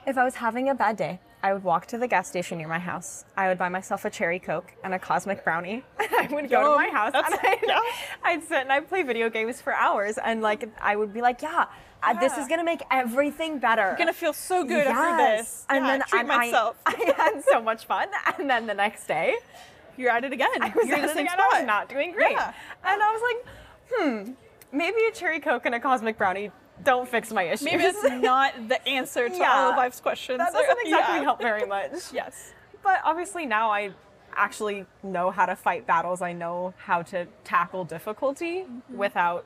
if 0.05 0.17
I 0.17 0.23
was 0.23 0.35
having 0.35 0.69
a 0.69 0.75
bad 0.75 0.97
day, 0.97 1.19
I 1.45 1.53
would 1.53 1.63
walk 1.63 1.85
to 1.87 1.99
the 1.99 2.07
gas 2.07 2.27
station 2.27 2.57
near 2.57 2.67
my 2.67 2.79
house. 2.79 3.23
I 3.37 3.49
would 3.49 3.59
buy 3.59 3.69
myself 3.69 4.03
a 4.03 4.09
cherry 4.09 4.39
coke 4.39 4.73
and 4.83 4.95
a 4.95 4.97
cosmic 4.97 5.43
brownie. 5.43 5.83
I 5.99 6.27
would 6.31 6.49
go 6.49 6.71
to 6.71 6.75
my 6.75 6.89
house 6.89 7.11
and 7.13 7.23
I'd, 7.23 7.59
yeah. 7.67 7.79
I'd 8.23 8.43
sit 8.43 8.61
and 8.61 8.71
I'd 8.71 8.89
play 8.89 9.03
video 9.03 9.29
games 9.29 9.61
for 9.61 9.71
hours 9.71 10.17
and 10.17 10.41
like 10.41 10.67
I 10.81 10.95
would 10.95 11.13
be 11.13 11.21
like, 11.21 11.43
yeah, 11.43 11.65
yeah. 12.01 12.19
this 12.19 12.35
is 12.39 12.47
gonna 12.47 12.63
make 12.63 12.81
everything 12.89 13.59
better. 13.59 13.91
I'm 13.91 13.97
gonna 13.99 14.11
feel 14.11 14.33
so 14.33 14.63
good 14.63 14.85
yes. 14.85 14.87
after 14.87 15.37
this. 15.37 15.65
And 15.69 15.85
yeah, 15.85 15.91
then 15.91 16.07
treat 16.07 16.25
myself. 16.25 16.77
I, 16.83 17.13
I, 17.19 17.21
had 17.21 17.43
so 17.43 17.61
much 17.61 17.85
fun. 17.85 18.07
And 18.39 18.49
then 18.49 18.65
the 18.65 18.73
next 18.73 19.05
day, 19.05 19.35
you're 19.97 20.09
at 20.09 20.23
it 20.23 20.33
again. 20.33 20.49
I 20.61 20.73
was 20.75 20.87
you're 20.87 20.97
at 20.97 21.07
the 21.07 21.13
same 21.13 21.27
spot. 21.27 21.41
I 21.53 21.59
was 21.59 21.67
not 21.67 21.89
doing 21.89 22.11
great. 22.11 22.35
And 22.35 22.41
I 22.83 23.11
was 23.13 23.21
like, 23.21 23.53
hmm, 23.93 24.31
maybe 24.71 24.97
a 25.07 25.11
cherry 25.11 25.39
coke 25.39 25.67
and 25.67 25.75
a 25.75 25.79
cosmic 25.79 26.17
brownie 26.17 26.49
don't 26.83 27.07
fix 27.07 27.31
my 27.31 27.43
issues. 27.43 27.63
Maybe 27.63 27.83
it's 27.83 28.03
not 28.23 28.67
the 28.67 28.85
answer 28.87 29.29
to 29.29 29.35
yeah. 29.35 29.51
all 29.51 29.71
of 29.71 29.77
life's 29.77 29.99
questions. 29.99 30.37
That 30.37 30.53
doesn't 30.53 30.77
exactly 30.85 31.17
yeah. 31.17 31.23
help 31.23 31.41
very 31.41 31.65
much. 31.65 31.91
yes. 32.13 32.53
But 32.83 33.01
obviously 33.03 33.45
now 33.45 33.71
I 33.71 33.91
actually 34.35 34.85
know 35.03 35.31
how 35.31 35.45
to 35.45 35.55
fight 35.55 35.87
battles. 35.87 36.21
I 36.21 36.33
know 36.33 36.73
how 36.77 37.01
to 37.03 37.25
tackle 37.43 37.85
difficulty 37.85 38.61
mm-hmm. 38.61 38.97
without 38.97 39.45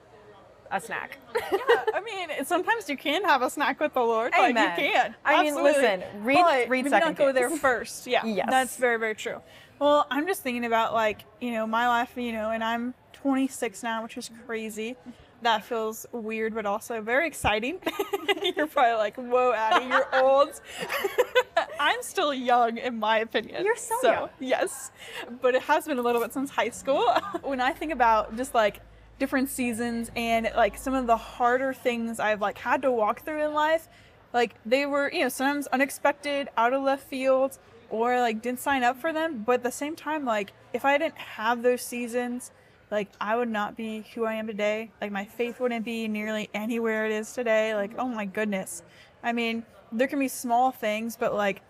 a 0.72 0.80
snack. 0.80 1.18
yeah, 1.36 1.58
I 1.94 2.02
mean, 2.02 2.46
sometimes 2.46 2.88
you 2.90 2.98
can 2.98 3.24
have 3.24 3.42
a 3.42 3.50
snack 3.50 3.80
with 3.80 3.94
the 3.94 4.02
Lord. 4.02 4.34
Amen. 4.38 4.54
Like 4.56 4.80
you 4.80 4.92
can. 4.92 5.16
I 5.26 5.42
mean, 5.44 5.56
listen, 5.56 6.04
read, 6.24 6.36
but 6.36 6.70
read 6.70 6.86
maybe 6.86 6.90
not 6.90 7.16
go 7.16 7.32
there 7.32 7.50
first. 7.50 8.06
Yeah, 8.06 8.24
yes. 8.24 8.48
that's 8.50 8.78
very, 8.78 8.98
very 8.98 9.16
true. 9.16 9.42
Well, 9.80 10.06
I'm 10.12 10.28
just 10.28 10.44
thinking 10.44 10.66
about 10.66 10.94
like, 10.94 11.22
you 11.42 11.52
know, 11.52 11.66
my 11.66 11.88
life, 11.88 12.12
you 12.16 12.34
know, 12.34 12.52
and 12.52 12.64
I'm 12.64 12.94
26 13.14 13.82
now, 13.82 14.04
which 14.04 14.18
is 14.18 14.30
crazy 14.46 14.96
that 15.42 15.64
feels 15.64 16.06
weird, 16.12 16.54
but 16.54 16.66
also 16.66 17.02
very 17.02 17.28
exciting. 17.28 17.80
you're 18.56 18.68
probably 18.68 18.98
like, 18.98 19.16
whoa, 19.16 19.54
Addie, 19.54 19.86
you're 19.86 20.24
old. 20.24 20.62
I'm 21.80 22.02
still 22.02 22.34
young, 22.34 22.78
in 22.78 23.00
my 23.00 23.20
opinion. 23.20 23.64
You're 23.64 23.76
so, 23.76 23.96
so 24.02 24.12
young. 24.12 24.30
Yes. 24.40 24.92
But 25.42 25.56
it 25.56 25.62
has 25.64 25.86
been 25.86 25.98
a 25.98 26.02
little 26.02 26.22
bit 26.22 26.34
since 26.34 26.50
high 26.50 26.70
school. 26.70 27.08
when 27.44 27.62
I 27.62 27.72
think 27.72 27.92
about 27.92 28.36
just 28.36 28.54
like 28.54 28.82
different 29.18 29.50
seasons 29.50 30.12
and 30.16 30.52
like 30.56 30.78
some 30.78 30.94
of 30.94 31.08
the 31.08 31.18
harder 31.18 31.74
things 31.74 32.20
I've 32.20 32.42
like 32.42 32.58
had 32.58 32.82
to 32.84 32.92
walk 32.92 33.24
through 33.24 33.46
in 33.46 33.54
life, 33.54 33.88
like 34.34 34.56
they 34.66 34.86
were, 34.86 35.12
you 35.12 35.22
know, 35.22 35.30
sometimes 35.30 35.68
unexpected, 35.68 36.50
out 36.58 36.74
of 36.74 36.84
left 36.84 37.08
field, 37.08 37.58
or 37.90 38.20
like 38.20 38.42
didn't 38.42 38.60
sign 38.60 38.84
up 38.84 38.98
for 38.98 39.14
them. 39.14 39.44
But 39.46 39.54
at 39.54 39.64
the 39.64 39.72
same 39.72 39.96
time, 39.96 40.26
like 40.26 40.52
if 40.74 40.86
I 40.86 40.98
didn't 40.98 41.18
have 41.18 41.64
those 41.64 41.82
seasons, 41.82 42.52
like 42.92 43.10
I 43.22 43.36
would 43.36 43.50
not 43.50 43.78
be 43.78 44.06
who 44.14 44.26
I 44.26 44.36
am 44.36 44.48
today. 44.48 44.92
Like 45.02 45.12
my 45.12 45.26
faith 45.26 45.60
wouldn't 45.60 45.86
be 45.86 46.08
nearly 46.08 46.50
anywhere 46.54 47.06
it 47.06 47.12
is 47.12 47.32
today. 47.34 47.76
Like, 47.76 47.92
oh 47.98 48.08
my 48.08 48.26
goodness. 48.26 48.84
I 49.24 49.32
mean, 49.32 49.64
there 49.92 50.08
can 50.08 50.20
be 50.20 50.28
small 50.28 50.72
things, 50.72 51.16
but 51.16 51.36
like, 51.36 51.62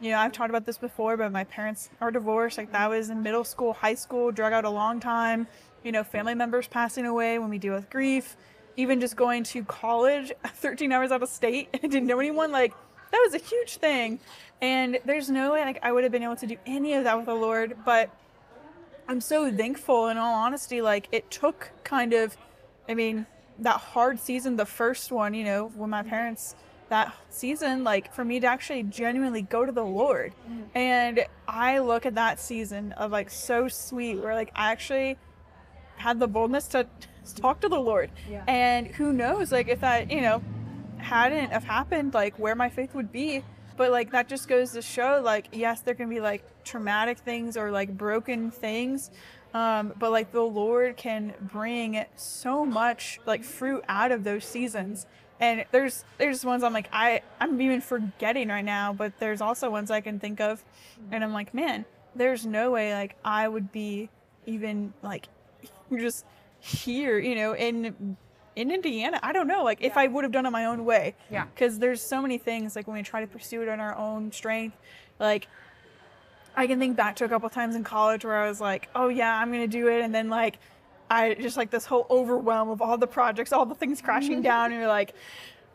you 0.00 0.10
know, 0.10 0.18
I've 0.18 0.32
talked 0.32 0.50
about 0.50 0.66
this 0.66 0.76
before, 0.76 1.16
but 1.16 1.32
my 1.32 1.44
parents 1.44 1.88
are 2.00 2.10
divorced. 2.10 2.58
Like 2.58 2.72
that 2.72 2.90
was 2.90 3.08
in 3.08 3.22
middle 3.22 3.44
school, 3.44 3.72
high 3.72 3.94
school, 3.94 4.30
drug 4.30 4.52
out 4.52 4.64
a 4.64 4.70
long 4.70 5.00
time. 5.00 5.46
You 5.82 5.92
know, 5.92 6.04
family 6.04 6.34
members 6.34 6.66
passing 6.66 7.06
away 7.06 7.38
when 7.38 7.48
we 7.48 7.58
deal 7.58 7.74
with 7.74 7.88
grief. 7.88 8.36
Even 8.76 9.00
just 9.00 9.16
going 9.16 9.44
to 9.44 9.64
college 9.64 10.32
13 10.46 10.92
hours 10.92 11.10
out 11.10 11.22
of 11.22 11.28
state 11.30 11.70
and 11.72 11.90
didn't 11.90 12.06
know 12.06 12.18
anyone, 12.18 12.52
like 12.52 12.74
that 13.10 13.22
was 13.24 13.34
a 13.34 13.42
huge 13.42 13.76
thing. 13.76 14.20
And 14.60 14.98
there's 15.06 15.30
no 15.30 15.52
way 15.52 15.64
like 15.64 15.78
I 15.82 15.92
would 15.92 16.02
have 16.02 16.12
been 16.12 16.22
able 16.22 16.36
to 16.36 16.46
do 16.46 16.56
any 16.66 16.94
of 16.94 17.04
that 17.04 17.16
with 17.16 17.26
the 17.26 17.34
Lord, 17.34 17.76
but 17.84 18.10
I'm 19.08 19.20
so 19.20 19.50
thankful 19.52 20.08
in 20.08 20.16
all 20.16 20.34
honesty. 20.34 20.82
Like 20.82 21.08
it 21.12 21.30
took 21.30 21.70
kind 21.84 22.12
of, 22.12 22.36
I 22.88 22.94
mean, 22.94 23.26
that 23.58 23.78
hard 23.78 24.18
season, 24.18 24.56
the 24.56 24.66
first 24.66 25.12
one, 25.12 25.34
you 25.34 25.44
know, 25.44 25.68
when 25.74 25.90
my 25.90 26.02
parents, 26.02 26.54
that 26.88 27.14
season, 27.30 27.84
like 27.84 28.12
for 28.12 28.24
me 28.24 28.40
to 28.40 28.46
actually 28.46 28.82
genuinely 28.84 29.42
go 29.42 29.64
to 29.64 29.72
the 29.72 29.84
Lord. 29.84 30.32
Mm-hmm. 30.48 30.62
And 30.74 31.26
I 31.48 31.78
look 31.78 32.06
at 32.06 32.14
that 32.14 32.40
season 32.40 32.92
of 32.92 33.10
like 33.12 33.30
so 33.30 33.68
sweet 33.68 34.16
where 34.16 34.34
like 34.34 34.50
I 34.54 34.72
actually 34.72 35.16
had 35.96 36.20
the 36.20 36.28
boldness 36.28 36.68
to 36.68 36.86
talk 37.36 37.60
to 37.60 37.68
the 37.68 37.80
Lord. 37.80 38.10
Yeah. 38.30 38.44
And 38.46 38.88
who 38.88 39.12
knows, 39.12 39.52
like 39.52 39.68
if 39.68 39.80
that, 39.80 40.10
you 40.10 40.20
know, 40.20 40.42
hadn't 40.98 41.50
have 41.50 41.64
happened, 41.64 42.14
like 42.14 42.38
where 42.38 42.54
my 42.54 42.68
faith 42.68 42.94
would 42.94 43.12
be. 43.12 43.42
But 43.76 43.90
like 43.90 44.10
that 44.12 44.28
just 44.28 44.48
goes 44.48 44.72
to 44.72 44.82
show, 44.82 45.20
like 45.22 45.48
yes, 45.52 45.80
there 45.80 45.94
can 45.94 46.08
be 46.08 46.20
like 46.20 46.42
traumatic 46.64 47.18
things 47.18 47.56
or 47.56 47.70
like 47.70 47.96
broken 47.96 48.50
things, 48.50 49.10
um, 49.54 49.92
but 49.98 50.10
like 50.10 50.32
the 50.32 50.42
Lord 50.42 50.96
can 50.96 51.34
bring 51.40 52.04
so 52.16 52.64
much 52.64 53.20
like 53.26 53.44
fruit 53.44 53.84
out 53.88 54.12
of 54.12 54.24
those 54.24 54.44
seasons. 54.44 55.06
And 55.38 55.66
there's 55.70 56.04
there's 56.16 56.44
ones 56.44 56.62
I'm 56.62 56.72
like 56.72 56.88
I 56.92 57.20
I'm 57.40 57.60
even 57.60 57.80
forgetting 57.80 58.48
right 58.48 58.64
now, 58.64 58.92
but 58.92 59.18
there's 59.18 59.40
also 59.40 59.70
ones 59.70 59.90
I 59.90 60.00
can 60.00 60.18
think 60.18 60.40
of, 60.40 60.64
and 61.10 61.22
I'm 61.22 61.32
like, 61.32 61.52
man, 61.52 61.84
there's 62.14 62.46
no 62.46 62.70
way 62.70 62.94
like 62.94 63.16
I 63.24 63.46
would 63.46 63.70
be 63.72 64.08
even 64.46 64.94
like 65.02 65.28
just 65.96 66.24
here, 66.60 67.18
you 67.18 67.34
know, 67.34 67.54
in 67.54 68.16
in 68.56 68.70
Indiana. 68.70 69.20
I 69.22 69.32
don't 69.32 69.46
know, 69.46 69.62
like 69.62 69.78
if 69.82 69.94
Yeah. 69.94 70.00
I 70.02 70.06
would 70.08 70.24
have 70.24 70.32
done 70.32 70.46
it 70.46 70.50
my 70.50 70.64
own 70.64 70.84
way. 70.84 71.14
Yeah. 71.30 71.44
Because 71.44 71.78
there's 71.78 72.00
so 72.02 72.20
many 72.20 72.38
things 72.38 72.74
like 72.74 72.86
when 72.88 72.96
we 72.96 73.02
try 73.02 73.20
to 73.20 73.26
pursue 73.26 73.62
it 73.62 73.68
on 73.68 73.78
our 73.78 73.94
own 73.94 74.32
strength, 74.32 74.76
like 75.20 75.46
I 76.56 76.66
can 76.66 76.78
think 76.78 76.96
back 76.96 77.16
to 77.16 77.24
a 77.26 77.28
couple 77.28 77.48
times 77.50 77.76
in 77.76 77.84
college 77.84 78.24
where 78.24 78.42
I 78.42 78.48
was 78.48 78.60
like, 78.60 78.88
oh 78.94 79.08
yeah, 79.08 79.38
I'm 79.38 79.52
gonna 79.52 79.68
do 79.68 79.88
it, 79.88 80.00
and 80.02 80.14
then 80.14 80.30
like 80.30 80.58
I 81.10 81.34
just 81.34 81.56
like 81.56 81.70
this 81.70 81.84
whole 81.84 82.06
overwhelm 82.10 82.70
of 82.70 82.80
all 82.82 82.98
the 82.98 83.06
projects, 83.06 83.52
all 83.52 83.66
the 83.66 83.74
things 83.74 84.00
crashing 84.00 84.40
down, 84.50 84.72
and 84.72 84.80
you're 84.80 84.88
like, 84.88 85.14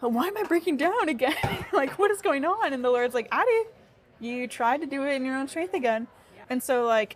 "Oh, 0.01 0.09
why 0.09 0.27
am 0.27 0.35
I 0.37 0.43
breaking 0.43 0.77
down 0.77 1.07
again? 1.07 1.35
like 1.71 1.97
what 1.99 2.09
is 2.11 2.21
going 2.21 2.43
on? 2.45 2.73
And 2.73 2.83
the 2.83 2.89
Lord's 2.89 3.13
like, 3.13 3.27
Addie, 3.31 3.63
you 4.19 4.47
tried 4.47 4.81
to 4.81 4.87
do 4.87 5.03
it 5.03 5.13
in 5.13 5.23
your 5.23 5.35
own 5.35 5.47
strength 5.47 5.75
again, 5.75 6.07
and 6.49 6.61
so 6.63 6.83
like 6.85 7.15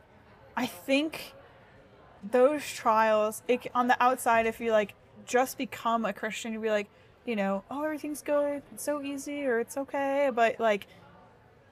I 0.56 0.68
think 0.68 1.34
those 2.32 2.64
trials 2.66 3.42
it, 3.48 3.66
on 3.76 3.88
the 3.88 4.02
outside 4.02 4.46
if 4.46 4.60
you 4.62 4.72
like 4.72 4.94
just 5.26 5.58
become 5.58 6.06
a 6.06 6.14
christian 6.14 6.54
you'd 6.54 6.62
be 6.62 6.70
like 6.70 6.88
you 7.26 7.36
know 7.36 7.64
oh 7.72 7.84
everything's 7.84 8.22
good 8.22 8.62
it's 8.74 8.84
so 8.84 9.02
easy 9.02 9.46
or 9.46 9.60
it's 9.60 9.78
okay 9.78 10.30
but 10.34 10.60
like 10.60 10.88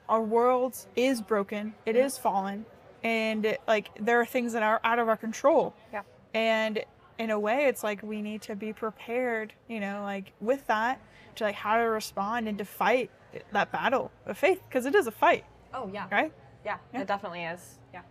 our 0.08 0.22
world 0.22 0.76
is 0.96 1.20
broken 1.22 1.74
it 1.86 1.96
is 1.96 2.18
fallen 2.18 2.64
and 3.02 3.44
it, 3.46 3.60
like 3.66 3.90
there 4.00 4.20
are 4.20 4.26
things 4.26 4.52
that 4.52 4.62
are 4.62 4.80
out 4.84 4.98
of 4.98 5.08
our 5.08 5.16
control 5.16 5.74
Yeah. 5.92 6.02
and 6.34 6.84
in 7.18 7.30
a 7.30 7.38
way 7.38 7.66
it's 7.66 7.84
like 7.84 8.02
we 8.02 8.20
need 8.22 8.42
to 8.42 8.56
be 8.56 8.72
prepared 8.72 9.52
you 9.68 9.80
know 9.80 10.02
like 10.02 10.32
with 10.40 10.66
that 10.66 11.00
to 11.36 11.44
like 11.44 11.54
how 11.54 11.76
to 11.76 11.82
respond 11.84 12.48
and 12.48 12.58
to 12.58 12.64
fight 12.64 13.10
that 13.52 13.70
battle 13.72 14.10
of 14.26 14.36
faith 14.38 14.60
because 14.68 14.86
it 14.86 14.94
is 14.94 15.06
a 15.06 15.10
fight 15.12 15.44
Oh 15.72 15.90
yeah. 15.92 16.06
right 16.10 16.32
Yeah, 16.64 16.76
Yeah. 16.92 17.00
it 17.02 17.08
definitely 17.08 17.42
is. 17.44 17.78
Yeah. 17.92 18.02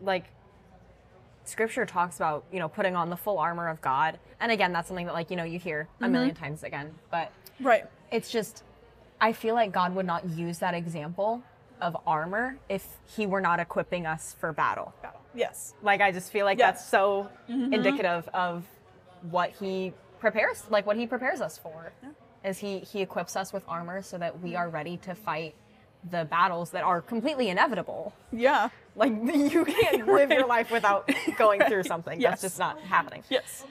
Like 0.00 0.24
scripture 1.44 1.86
talks 1.86 2.16
about, 2.16 2.44
you 2.52 2.58
know, 2.58 2.68
putting 2.68 2.96
on 2.96 3.10
the 3.10 3.16
full 3.16 3.38
armor 3.38 3.68
of 3.68 3.80
God. 3.80 4.18
And 4.40 4.52
again, 4.52 4.72
that's 4.72 4.88
something 4.88 5.06
that 5.06 5.14
like, 5.14 5.30
you 5.30 5.36
know, 5.36 5.44
you 5.44 5.58
hear 5.58 5.88
a 6.00 6.04
mm-hmm. 6.04 6.12
million 6.12 6.34
times 6.34 6.62
again. 6.62 6.94
But 7.10 7.32
right 7.60 7.84
it's 8.12 8.30
just 8.30 8.62
I 9.20 9.32
feel 9.32 9.54
like 9.54 9.72
God 9.72 9.94
would 9.94 10.06
not 10.06 10.28
use 10.28 10.58
that 10.58 10.74
example 10.74 11.42
of 11.80 11.96
armor 12.06 12.58
if 12.68 12.86
he 13.16 13.26
were 13.26 13.40
not 13.40 13.58
equipping 13.58 14.06
us 14.06 14.36
for 14.38 14.52
battle. 14.52 14.94
yes 15.34 15.74
Like 15.82 16.00
I 16.00 16.12
just 16.12 16.30
feel 16.30 16.44
like 16.44 16.58
Yeah. 16.58 16.72
that's 16.72 16.86
so 16.86 17.28
mm-hmm. 17.48 17.72
indicative 17.72 18.28
of 18.32 18.64
what 19.30 19.50
he 19.50 19.92
prepares 20.20 20.64
like 20.70 20.86
what 20.86 20.96
he 20.96 21.06
prepares 21.06 21.40
us 21.40 21.58
for. 21.58 21.92
Is 22.44 22.58
he 22.58 22.80
he 22.80 23.00
equips 23.00 23.34
us 23.34 23.52
with 23.52 23.64
armor 23.66 24.02
so 24.02 24.18
that 24.18 24.40
we 24.40 24.54
are 24.54 24.68
ready 24.68 24.96
to 24.98 25.14
fight 25.14 25.54
the 26.10 26.24
battles 26.24 26.70
that 26.70 26.82
are 26.82 27.00
completely 27.00 27.48
inevitable. 27.48 28.12
yeah 28.32 28.68
Like 28.94 29.12
you 29.24 29.64
can't 29.64 30.06
live 30.18 30.30
your 30.30 30.46
life 30.46 30.70
without 30.70 31.10
going 31.38 31.60
through 31.62 31.84
something. 31.84 32.20
Yes. 32.20 32.30
That's 32.32 32.42
just 32.42 32.58
not 32.58 32.80
happening. 32.80 33.22
yes 33.30 33.64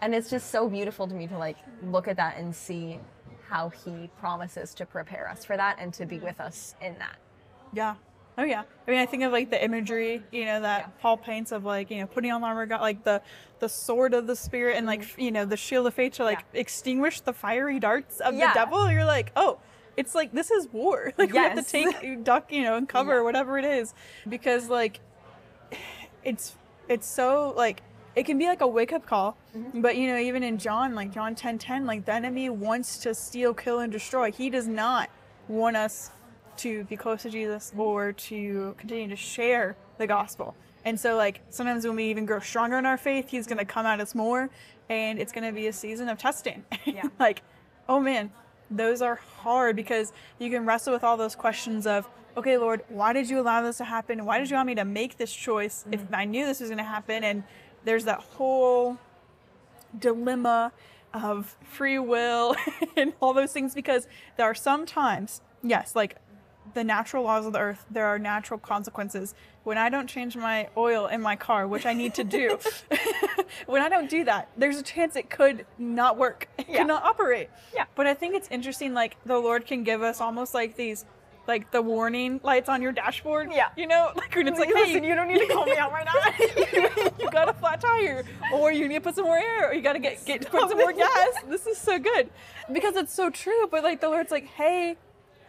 And 0.00 0.14
it's 0.14 0.30
just 0.30 0.50
so 0.50 0.68
beautiful 0.68 1.06
to 1.08 1.14
me 1.14 1.26
to 1.26 1.36
like 1.38 1.56
look 1.82 2.08
at 2.08 2.16
that 2.16 2.36
and 2.38 2.54
see 2.54 2.98
how 3.48 3.68
he 3.70 4.08
promises 4.20 4.72
to 4.74 4.86
prepare 4.86 5.28
us 5.28 5.44
for 5.44 5.56
that 5.56 5.76
and 5.80 5.92
to 5.94 6.06
be 6.06 6.18
with 6.20 6.40
us 6.40 6.74
in 6.80 6.94
that. 7.00 7.16
Yeah. 7.72 7.96
Oh 8.38 8.44
yeah. 8.44 8.62
I 8.86 8.90
mean, 8.90 9.00
I 9.00 9.06
think 9.06 9.24
of 9.24 9.32
like 9.32 9.50
the 9.50 9.62
imagery, 9.62 10.22
you 10.30 10.44
know, 10.44 10.60
that 10.60 10.80
Yeah. 10.82 10.86
Paul 11.02 11.16
paints 11.16 11.50
of 11.50 11.64
like, 11.64 11.90
you 11.90 11.98
know, 11.98 12.06
putting 12.06 12.30
on 12.30 12.40
the 12.40 12.46
armor 12.46 12.62
of 12.62 12.68
God, 12.68 12.80
like 12.80 13.02
the 13.02 13.20
the 13.58 13.68
sword 13.68 14.14
of 14.14 14.26
the 14.28 14.36
spirit 14.36 14.76
and 14.76 14.86
like, 14.86 15.18
you 15.18 15.30
know, 15.32 15.44
the 15.44 15.56
shield 15.56 15.86
of 15.88 15.94
faith 15.94 16.14
to 16.14 16.24
like 16.24 16.38
Mm-hmm. 16.38 16.54
Yeah. 16.56 16.60
extinguish 16.60 17.20
the 17.20 17.32
fiery 17.32 17.80
darts 17.80 18.20
of 18.20 18.34
Yeah. 18.34 18.52
the 18.52 18.54
devil. 18.60 18.90
You're 18.90 19.04
like, 19.04 19.32
oh, 19.34 19.58
it's 20.00 20.14
like 20.14 20.32
this 20.32 20.50
is 20.50 20.66
war. 20.72 21.12
Like 21.18 21.32
we 21.32 21.38
have 21.38 21.56
to 21.56 21.62
take 21.62 22.24
duck, 22.24 22.50
you 22.50 22.62
know, 22.62 22.76
and 22.76 22.88
cover 22.96 23.16
Yeah. 23.16 23.22
whatever 23.22 23.58
it 23.58 23.64
is, 23.66 23.94
because 24.28 24.68
like, 24.68 25.00
it's 26.24 26.56
it's 26.88 27.06
so 27.06 27.52
like 27.56 27.82
it 28.16 28.24
can 28.24 28.38
be 28.38 28.46
like 28.46 28.62
a 28.62 28.66
wake 28.66 28.92
up 28.92 29.06
call. 29.06 29.36
Mm-hmm. 29.56 29.82
But 29.82 29.96
you 29.96 30.08
know, 30.08 30.16
even 30.18 30.42
in 30.42 30.56
John, 30.58 30.94
like 30.94 31.12
John 31.12 31.34
ten 31.34 31.58
ten, 31.58 31.84
like 31.86 32.04
the 32.06 32.14
enemy 32.14 32.48
wants 32.48 32.98
to 32.98 33.14
steal, 33.14 33.52
kill, 33.52 33.80
and 33.80 33.92
destroy. 33.92 34.32
He 34.32 34.48
does 34.50 34.66
not 34.66 35.10
want 35.48 35.76
us 35.76 36.10
to 36.58 36.84
be 36.84 36.96
close 36.96 37.22
to 37.22 37.30
Jesus 37.30 37.72
or 37.76 38.12
to 38.12 38.74
continue 38.78 39.08
to 39.08 39.16
share 39.16 39.76
the 39.98 40.06
gospel. 40.06 40.54
And 40.84 40.98
so 40.98 41.16
like 41.16 41.40
sometimes 41.50 41.86
when 41.86 41.96
we 41.96 42.04
even 42.04 42.24
grow 42.24 42.40
stronger 42.40 42.78
in 42.78 42.86
our 42.86 42.96
faith, 42.96 43.28
he's 43.28 43.46
gonna 43.46 43.64
come 43.66 43.84
at 43.84 44.00
us 44.00 44.14
more 44.14 44.48
and 44.88 45.18
it's 45.18 45.32
gonna 45.32 45.52
be 45.52 45.66
a 45.66 45.72
season 45.72 46.08
of 46.08 46.16
testing. 46.18 46.64
Yeah. 46.86 47.04
like, 47.18 47.42
oh 47.88 48.00
man, 48.00 48.32
those 48.70 49.02
are 49.02 49.16
hard 49.16 49.76
because 49.76 50.12
you 50.38 50.50
can 50.50 50.64
wrestle 50.64 50.92
with 50.92 51.04
all 51.04 51.16
those 51.16 51.34
questions 51.34 51.86
of, 51.86 52.08
okay, 52.36 52.56
Lord, 52.56 52.82
why 52.88 53.12
did 53.12 53.28
you 53.28 53.40
allow 53.40 53.62
this 53.62 53.78
to 53.78 53.84
happen? 53.84 54.24
Why 54.24 54.38
did 54.38 54.50
you 54.50 54.56
want 54.56 54.66
me 54.68 54.74
to 54.76 54.84
make 54.84 55.16
this 55.16 55.32
choice 55.32 55.84
if 55.90 56.00
mm-hmm. 56.00 56.14
I 56.14 56.24
knew 56.24 56.46
this 56.46 56.60
was 56.60 56.70
gonna 56.70 56.84
happen? 56.84 57.24
And 57.24 57.42
there's 57.84 58.04
that 58.04 58.20
whole 58.20 58.98
dilemma 59.98 60.72
of 61.12 61.56
free 61.64 61.98
will 61.98 62.54
and 62.96 63.12
all 63.20 63.34
those 63.34 63.52
things 63.52 63.74
because 63.74 64.06
there 64.36 64.46
are 64.46 64.54
some 64.54 64.86
times, 64.86 65.40
yes, 65.62 65.96
like 65.96 66.16
the 66.74 66.84
natural 66.84 67.24
laws 67.24 67.46
of 67.46 67.52
the 67.52 67.58
earth, 67.58 67.84
there 67.90 68.06
are 68.06 68.18
natural 68.18 68.58
consequences. 68.58 69.34
When 69.64 69.76
I 69.76 69.88
don't 69.88 70.06
change 70.08 70.36
my 70.36 70.68
oil 70.76 71.06
in 71.06 71.20
my 71.20 71.36
car, 71.36 71.66
which 71.66 71.84
I 71.84 71.92
need 71.92 72.14
to 72.14 72.24
do, 72.24 72.58
when 73.66 73.82
I 73.82 73.88
don't 73.88 74.08
do 74.08 74.24
that, 74.24 74.48
there's 74.56 74.76
a 74.78 74.82
chance 74.82 75.16
it 75.16 75.30
could 75.30 75.66
not 75.78 76.16
work, 76.16 76.48
it 76.58 76.66
Yeah. 76.68 76.78
could 76.78 76.86
not 76.88 77.02
operate. 77.04 77.50
Yeah. 77.74 77.84
But 77.94 78.06
I 78.06 78.14
think 78.14 78.34
it's 78.34 78.48
interesting, 78.50 78.94
like 78.94 79.16
the 79.24 79.38
Lord 79.38 79.66
can 79.66 79.84
give 79.84 80.02
us 80.02 80.20
almost 80.20 80.54
like 80.54 80.76
these, 80.76 81.04
like 81.48 81.72
the 81.72 81.82
warning 81.82 82.40
lights 82.44 82.68
on 82.68 82.80
your 82.80 82.92
dashboard. 82.92 83.50
Yeah. 83.52 83.68
You 83.76 83.86
know, 83.88 84.12
like 84.16 84.34
when 84.34 84.46
it's 84.46 84.58
like, 84.58 84.68
Listen, 84.68 85.02
hey, 85.02 85.08
you 85.08 85.14
don't 85.14 85.28
need 85.28 85.40
to 85.40 85.46
call 85.52 85.66
me 85.66 85.76
out 85.76 85.90
right 85.92 86.06
now. 86.06 87.10
you 87.18 87.30
got 87.30 87.48
a 87.48 87.52
flat 87.52 87.80
tire, 87.80 88.24
or 88.54 88.70
you 88.70 88.86
need 88.86 88.94
to 88.96 89.00
put 89.00 89.16
some 89.16 89.24
more 89.24 89.38
air, 89.38 89.70
or 89.70 89.74
you 89.74 89.82
got 89.82 89.94
to 89.94 89.98
get 89.98 90.24
get 90.24 90.48
put 90.48 90.68
some 90.68 90.78
more 90.78 90.92
gas. 90.92 91.28
This 91.48 91.66
is 91.66 91.76
so 91.78 91.98
good 91.98 92.30
because 92.72 92.94
it's 92.96 93.12
so 93.12 93.28
true. 93.30 93.66
But 93.70 93.82
like 93.82 94.00
the 94.00 94.08
Lord's 94.08 94.30
like, 94.30 94.46
hey, 94.46 94.96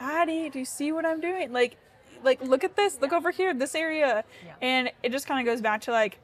Addie, 0.02 0.50
do 0.50 0.60
you 0.60 0.66
see 0.66 0.92
what 0.92 1.06
I'm 1.06 1.22
doing? 1.22 1.54
Like, 1.54 1.78
like 2.24 2.42
look 2.42 2.64
at 2.64 2.76
this, 2.76 3.00
look 3.02 3.14
over 3.14 3.32
here, 3.32 3.54
this 3.54 3.76
area, 3.76 4.24
Yeah. 4.46 4.54
and 4.62 4.92
it 5.04 5.12
just 5.12 5.28
kind 5.28 5.40
of 5.40 5.52
goes 5.52 5.62
back 5.62 5.82
to 5.82 5.92
like, 5.92 6.20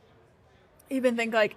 even 0.89 1.15
think 1.15 1.34
like 1.34 1.55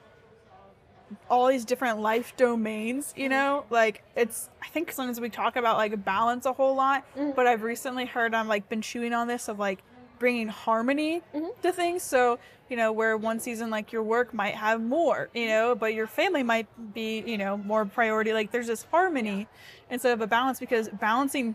all 1.28 1.48
these 1.48 1.64
different 1.64 2.00
life 2.00 2.36
domains, 2.36 3.12
you 3.16 3.24
mm-hmm. 3.24 3.30
know? 3.30 3.64
Like 3.70 4.02
it's 4.14 4.48
I 4.62 4.68
think 4.68 4.92
sometimes 4.92 5.20
we 5.20 5.30
talk 5.30 5.56
about 5.56 5.76
like 5.76 6.04
balance 6.04 6.46
a 6.46 6.52
whole 6.52 6.74
lot, 6.74 7.04
mm. 7.16 7.34
but 7.34 7.46
I've 7.46 7.62
recently 7.62 8.06
heard 8.06 8.34
I'm 8.34 8.48
like 8.48 8.68
been 8.68 8.82
chewing 8.82 9.12
on 9.12 9.26
this 9.26 9.48
of 9.48 9.58
like 9.58 9.82
bringing 10.18 10.48
harmony 10.48 11.22
mm-hmm. 11.34 11.48
to 11.62 11.72
things. 11.72 12.02
So, 12.02 12.38
you 12.68 12.76
know, 12.76 12.92
where 12.92 13.16
one 13.16 13.40
season 13.40 13.70
like 13.70 13.92
your 13.92 14.02
work 14.02 14.32
might 14.34 14.54
have 14.54 14.80
more, 14.80 15.30
you 15.34 15.42
mm-hmm. 15.42 15.50
know, 15.50 15.74
but 15.74 15.94
your 15.94 16.06
family 16.06 16.42
might 16.42 16.68
be, 16.94 17.22
you 17.26 17.38
know, 17.38 17.56
more 17.56 17.84
priority. 17.84 18.32
Like 18.32 18.52
there's 18.52 18.68
this 18.68 18.86
harmony 18.90 19.48
instead 19.90 20.12
of 20.12 20.20
a 20.20 20.26
balance 20.26 20.60
because 20.60 20.88
balancing 20.90 21.54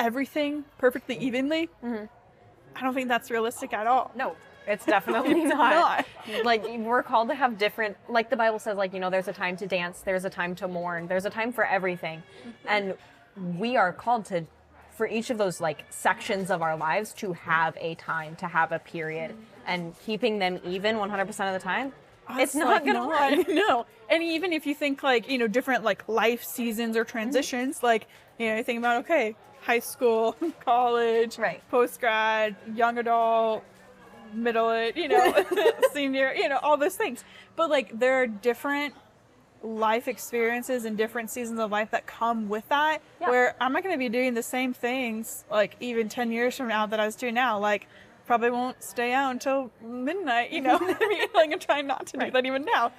everything 0.00 0.64
perfectly 0.78 1.14
mm-hmm. 1.14 1.24
evenly 1.24 1.68
mm-hmm. 1.84 2.04
I 2.74 2.82
don't 2.82 2.94
think 2.94 3.08
that's 3.08 3.30
realistic 3.30 3.72
at 3.72 3.86
all. 3.86 4.10
No, 4.14 4.36
it's 4.66 4.86
definitely 4.96 5.42
It's 5.42 5.54
not. 5.54 6.06
Like 6.44 6.64
we're 6.64 7.02
called 7.02 7.28
to 7.28 7.34
have 7.34 7.58
different 7.58 7.96
like 8.08 8.30
the 8.30 8.36
Bible 8.36 8.58
says 8.58 8.76
like, 8.76 8.92
you 8.94 9.00
know, 9.00 9.10
there's 9.10 9.28
a 9.28 9.32
time 9.32 9.56
to 9.58 9.66
dance, 9.66 10.00
there's 10.00 10.24
a 10.24 10.30
time 10.30 10.54
to 10.56 10.68
mourn, 10.68 11.06
there's 11.06 11.24
a 11.24 11.30
time 11.30 11.52
for 11.52 11.64
everything. 11.64 12.22
Mm-hmm. 12.40 12.68
And 12.68 13.58
we 13.58 13.76
are 13.76 13.92
called 13.92 14.24
to 14.26 14.46
for 14.92 15.06
each 15.06 15.30
of 15.30 15.38
those 15.38 15.60
like 15.60 15.84
sections 15.90 16.50
of 16.50 16.62
our 16.62 16.76
lives 16.76 17.12
to 17.14 17.32
have 17.32 17.76
a 17.80 17.94
time, 17.96 18.36
to 18.36 18.46
have 18.46 18.72
a 18.72 18.78
period 18.78 19.34
and 19.66 19.94
keeping 20.04 20.38
them 20.38 20.60
even 20.64 20.96
100% 20.96 21.28
of 21.28 21.52
the 21.52 21.58
time. 21.58 21.92
Oh, 22.28 22.38
it's 22.38 22.54
not 22.54 22.84
to 22.84 22.92
not. 22.92 23.36
work. 23.36 23.48
No. 23.48 23.86
And 24.08 24.22
even 24.22 24.52
if 24.52 24.66
you 24.66 24.74
think 24.74 25.02
like, 25.02 25.28
you 25.28 25.38
know, 25.38 25.46
different 25.46 25.84
like 25.84 26.08
life 26.08 26.44
seasons 26.44 26.96
or 26.96 27.04
Mm-hmm. 27.04 27.12
transitions, 27.12 27.82
like, 27.82 28.08
you 28.38 28.48
know, 28.48 28.56
you 28.56 28.62
think 28.62 28.78
about, 28.78 29.04
okay, 29.04 29.36
high 29.62 29.78
school, 29.78 30.36
college, 30.64 31.38
Right. 31.38 31.62
post 31.70 32.00
grad, 32.00 32.56
young 32.74 32.98
adult, 32.98 33.64
middle, 34.32 34.88
you 34.90 35.08
know, 35.08 35.44
senior, 35.92 36.32
you 36.34 36.48
know, 36.48 36.58
all 36.62 36.76
those 36.76 36.96
things. 36.96 37.24
But 37.56 37.70
like, 37.70 37.98
there 37.98 38.22
are 38.22 38.26
different 38.26 38.94
life 39.62 40.08
experiences 40.08 40.86
and 40.86 40.96
different 40.96 41.28
seasons 41.30 41.60
of 41.60 41.70
life 41.70 41.90
that 41.90 42.06
come 42.06 42.48
with 42.48 42.66
that 42.70 43.02
Yeah. 43.20 43.28
where 43.28 43.54
I'm 43.60 43.74
not 43.74 43.82
going 43.82 43.94
to 43.94 43.98
be 43.98 44.08
doing 44.08 44.32
the 44.32 44.42
same 44.42 44.72
things 44.72 45.44
like 45.50 45.76
even 45.80 46.08
10 46.08 46.32
years 46.32 46.56
from 46.56 46.68
now 46.68 46.86
that 46.86 46.98
I 46.98 47.04
was 47.04 47.14
doing 47.14 47.34
now 47.34 47.58
like 47.58 47.86
probably 48.26 48.48
won't 48.50 48.82
stay 48.82 49.12
out 49.12 49.32
until 49.32 49.70
midnight 49.84 50.50
you 50.50 50.62
know 50.62 50.78
I 50.80 51.08
mean 51.08 51.28
like 51.34 51.52
I'm 51.52 51.58
trying 51.58 51.86
not 51.86 52.06
to 52.06 52.12
do 52.14 52.20
Right. 52.20 52.32
that 52.32 52.46
even 52.46 52.64
now 52.64 52.92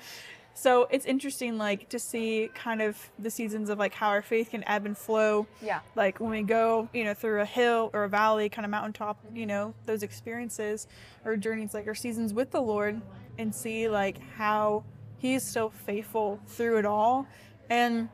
so 0.54 0.88
it's 0.92 1.06
interesting 1.06 1.58
like 1.58 1.88
to 1.90 1.98
see 1.98 2.50
kind 2.54 2.82
of 2.82 2.98
the 3.18 3.30
seasons 3.32 3.70
of 3.70 3.80
like 3.80 3.94
how 3.94 4.10
our 4.10 4.22
faith 4.22 4.52
can 4.52 4.64
ebb 4.68 4.86
and 4.86 4.98
flow 4.98 5.48
Yeah. 5.62 5.80
like 5.96 6.20
when 6.20 6.30
we 6.32 6.42
go 6.44 6.90
you 6.94 7.04
know 7.04 7.14
through 7.14 7.42
a 7.42 7.46
hill 7.46 7.90
or 7.94 8.04
a 8.04 8.10
valley 8.10 8.50
kind 8.50 8.66
of 8.66 8.72
mountaintop 8.72 9.18
you 9.34 9.46
know 9.46 9.74
those 9.86 10.04
experiences 10.04 10.88
or 11.26 11.38
journeys 11.38 11.74
like 11.74 11.88
our 11.88 11.96
seasons 11.96 12.34
with 12.34 12.52
the 12.52 12.62
lord 12.62 13.02
and 13.38 13.54
see 13.56 13.88
like 13.88 14.20
how 14.36 14.84
he's 15.18 15.44
still 15.44 15.70
faithful 15.70 16.40
through 16.48 16.78
it 16.80 16.86
all 16.86 17.26
and 17.70 18.10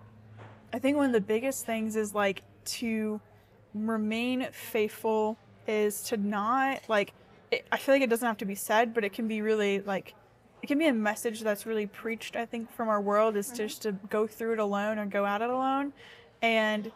i 0.74 0.80
think 0.80 0.96
one 0.96 1.08
of 1.08 1.14
the 1.14 1.22
biggest 1.22 1.66
things 1.66 1.96
is 1.96 2.14
like 2.14 2.44
to 2.66 3.20
remain 3.74 4.48
faithful 4.52 5.38
is 5.68 6.02
to 6.04 6.18
not 6.18 6.82
like 6.88 7.14
it, 7.52 7.66
i 7.72 7.78
feel 7.78 7.96
like 7.96 8.02
it 8.02 8.10
doesn't 8.10 8.28
have 8.28 8.38
to 8.38 8.46
be 8.46 8.56
said 8.56 8.94
but 8.94 9.04
it 9.04 9.12
can 9.14 9.28
be 9.28 9.42
really 9.42 9.80
like 9.82 10.14
it 10.62 10.68
can 10.68 10.78
be 10.78 10.88
a 10.88 10.94
message 10.94 11.42
that's 11.42 11.66
really 11.66 11.86
preached 11.86 12.36
i 12.36 12.46
think 12.46 12.72
from 12.72 12.90
our 12.90 13.02
world 13.02 13.36
is 13.36 13.48
mm-hmm. 13.48 13.58
just 13.58 13.82
to 13.82 13.92
go 14.10 14.28
through 14.28 14.54
it 14.54 14.60
alone 14.60 14.98
or 14.98 15.06
go 15.06 15.26
at 15.26 15.42
it 15.42 15.50
alone 15.50 15.94
and 16.42 16.92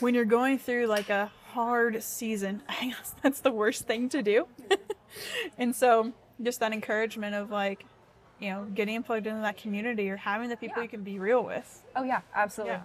when 0.00 0.14
you're 0.14 0.24
going 0.24 0.58
through 0.58 0.86
like 0.86 1.10
a 1.10 1.30
hard 1.52 2.02
season 2.02 2.62
i 2.68 2.86
guess 2.88 3.14
that's 3.22 3.40
the 3.40 3.50
worst 3.50 3.86
thing 3.86 4.08
to 4.08 4.22
do 4.22 4.46
and 5.58 5.74
so 5.74 6.12
just 6.42 6.60
that 6.60 6.72
encouragement 6.72 7.34
of 7.34 7.50
like 7.50 7.84
you 8.38 8.50
know 8.50 8.64
getting 8.74 9.02
plugged 9.02 9.26
into 9.26 9.40
that 9.42 9.56
community 9.56 10.08
or 10.08 10.16
having 10.16 10.48
the 10.48 10.56
people 10.56 10.78
Yeah. 10.78 10.84
you 10.84 10.88
can 10.88 11.02
be 11.02 11.18
real 11.18 11.44
with 11.44 11.80
Oh 11.96 12.04
yeah, 12.04 12.20
absolutely. 12.34 12.76
Yeah. 12.76 12.82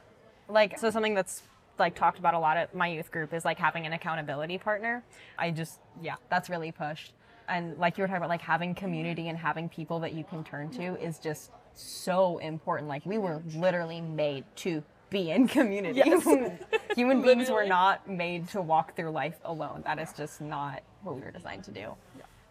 Like 0.47 0.79
so 0.79 0.89
something 0.89 1.13
that's 1.13 1.43
like 1.77 1.95
talked 1.95 2.19
about 2.19 2.33
a 2.33 2.39
lot 2.39 2.57
at 2.57 2.73
my 2.75 2.87
youth 2.87 3.11
group 3.11 3.33
is 3.33 3.43
like 3.45 3.57
having 3.57 3.85
an 3.85 3.93
accountability 3.93 4.57
partner. 4.57 5.03
I 5.37 5.51
just 5.51 5.79
yeah, 6.01 6.15
that's 6.29 6.49
really 6.49 6.71
pushed. 6.71 7.13
And 7.47 7.77
like 7.77 7.97
you 7.97 8.03
were 8.03 8.07
talking 8.07 8.17
about 8.17 8.29
like 8.29 8.41
having 8.41 8.75
community 8.75 9.29
and 9.29 9.37
having 9.37 9.69
people 9.69 9.99
that 9.99 10.13
you 10.13 10.23
can 10.23 10.43
turn 10.43 10.69
to 10.71 10.99
is 11.01 11.19
just 11.19 11.51
so 11.73 12.37
important. 12.39 12.87
Like 12.87 13.05
we 13.05 13.17
were 13.17 13.41
literally 13.55 14.01
made 14.01 14.43
to 14.57 14.83
be 15.09 15.31
in 15.31 15.47
community. 15.47 16.01
Yes. 16.03 16.27
Human 16.95 17.21
beings 17.21 17.49
were 17.49 17.65
not 17.65 18.09
made 18.09 18.47
to 18.49 18.61
walk 18.61 18.95
through 18.95 19.11
life 19.11 19.37
alone. 19.45 19.83
That 19.85 19.99
is 19.99 20.11
just 20.13 20.41
not 20.41 20.81
what 21.03 21.15
we 21.15 21.21
were 21.21 21.31
designed 21.31 21.63
to 21.65 21.71
do. 21.71 21.93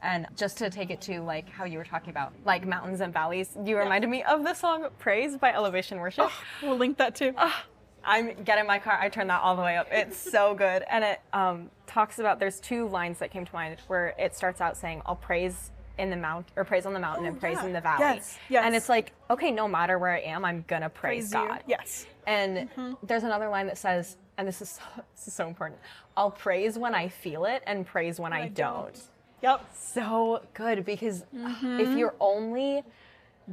And 0.02 0.26
just 0.36 0.58
to 0.58 0.68
take 0.68 0.90
it 0.90 1.00
to 1.02 1.20
like 1.22 1.48
how 1.48 1.64
you 1.64 1.78
were 1.78 1.84
talking 1.84 2.10
about 2.10 2.34
like 2.44 2.66
mountains 2.66 3.00
and 3.00 3.12
valleys, 3.12 3.56
you 3.64 3.78
reminded 3.78 4.10
me 4.10 4.22
of 4.22 4.44
the 4.44 4.52
song 4.52 4.88
Praise 4.98 5.36
by 5.36 5.52
Elevation 5.52 5.98
Worship. 5.98 6.26
Oh, 6.28 6.42
we'll 6.62 6.76
link 6.76 6.98
that 6.98 7.14
too 7.14 7.32
ah, 7.38 7.64
I'm 8.06 8.34
getting 8.44 8.66
my 8.66 8.78
car. 8.78 8.98
I 9.00 9.08
turn 9.08 9.26
that 9.28 9.40
all 9.42 9.56
the 9.56 9.62
way 9.62 9.76
up. 9.76 9.88
It's 9.90 10.16
so 10.16 10.54
good, 10.54 10.84
and 10.90 11.04
it 11.04 11.20
um, 11.32 11.70
talks 11.86 12.18
about. 12.18 12.38
There's 12.38 12.60
two 12.60 12.88
lines 12.88 13.18
that 13.18 13.30
came 13.30 13.44
to 13.44 13.52
mind 13.54 13.78
where 13.86 14.14
it 14.18 14.34
starts 14.34 14.60
out 14.60 14.76
saying, 14.76 15.02
"I'll 15.06 15.16
praise 15.16 15.70
in 15.96 16.10
the 16.10 16.16
mount 16.16 16.48
or 16.56 16.64
praise 16.64 16.86
on 16.86 16.92
the 16.92 16.98
mountain 17.00 17.24
and 17.26 17.38
praise 17.38 17.58
Oh, 17.58 17.62
yeah. 17.62 17.66
in 17.68 17.72
the 17.72 17.80
valley." 17.80 18.00
Yes, 18.16 18.38
yes. 18.48 18.62
And 18.66 18.74
it's 18.74 18.88
like, 18.88 19.12
okay, 19.30 19.50
no 19.50 19.68
matter 19.68 19.98
where 19.98 20.12
I 20.12 20.20
am, 20.20 20.44
I'm 20.44 20.64
gonna 20.66 20.90
praise, 20.90 21.30
Praise 21.30 21.42
you. 21.42 21.48
God. 21.48 21.62
yes 21.66 22.06
And 22.26 22.68
there's 23.02 23.22
another 23.24 23.48
line 23.48 23.66
that 23.68 23.78
says, 23.78 24.16
and 24.36 24.46
this 24.48 24.60
is 24.60 24.70
so, 24.70 24.82
this 25.14 25.28
is 25.28 25.34
so 25.34 25.46
important. 25.46 25.80
I'll 26.16 26.30
praise 26.32 26.76
when 26.78 26.94
I 26.94 27.08
feel 27.08 27.44
it 27.44 27.62
and 27.66 27.86
praise 27.86 28.18
when 28.18 28.32
I, 28.32 28.48
don't. 28.48 29.00
yep 29.42 29.64
So 29.74 30.42
good 30.54 30.84
because 30.84 31.24
Mm-hmm. 31.34 31.80
if 31.80 31.96
you're 31.96 32.14
only 32.20 32.82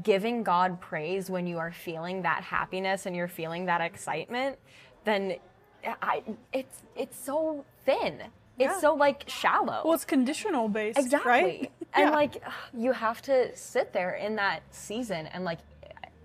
giving 0.04 0.44
God 0.44 0.80
praise 0.80 1.30
when 1.30 1.48
you 1.48 1.58
are 1.58 1.72
feeling 1.72 2.22
that 2.22 2.44
happiness 2.44 3.06
and 3.06 3.16
you're 3.16 3.28
feeling 3.28 3.66
that 3.66 3.82
excitement, 3.82 4.58
then 5.04 5.36
I 6.02 6.24
it's 6.54 6.84
it's 6.96 7.18
so 7.18 7.66
thin. 7.86 8.20
It's 8.60 8.80
so 8.80 8.94
like 8.94 9.24
shallow. 9.28 9.82
Well, 9.84 9.94
it's 9.94 10.06
conditional 10.06 10.70
based, 10.70 11.00
exactly. 11.00 11.32
right? 11.32 11.72
And 11.94 12.10
Yeah. 12.10 12.16
like 12.16 12.42
you 12.74 12.94
have 12.94 13.22
to 13.24 13.54
sit 13.54 13.92
there 13.92 14.14
in 14.14 14.36
that 14.38 14.62
season 14.72 15.28
and 15.28 15.44
like 15.44 15.60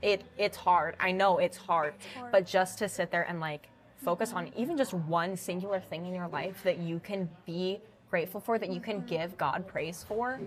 it 0.02 0.22
it's 0.38 0.56
hard. 0.56 0.96
I 1.00 1.12
know 1.12 1.38
it's 1.38 1.56
hard. 1.56 1.94
hard. 2.14 2.30
But 2.30 2.46
just 2.46 2.78
to 2.78 2.88
sit 2.88 3.10
there 3.10 3.22
and 3.22 3.40
like 3.40 3.68
focus 3.96 4.32
on 4.32 4.46
mm-hmm. 4.46 4.60
even 4.60 4.76
just 4.76 4.94
one 4.94 5.36
singular 5.36 5.80
thing 5.80 6.06
in 6.06 6.14
your 6.14 6.28
life 6.28 6.62
that 6.62 6.78
you 6.78 7.00
can 7.00 7.28
be 7.46 7.80
grateful 8.10 8.40
for, 8.40 8.58
that 8.58 8.70
you 8.70 8.80
can 8.80 8.98
mm-hmm. 8.98 9.08
give 9.08 9.36
God 9.36 9.66
praise 9.66 10.04
for. 10.06 10.38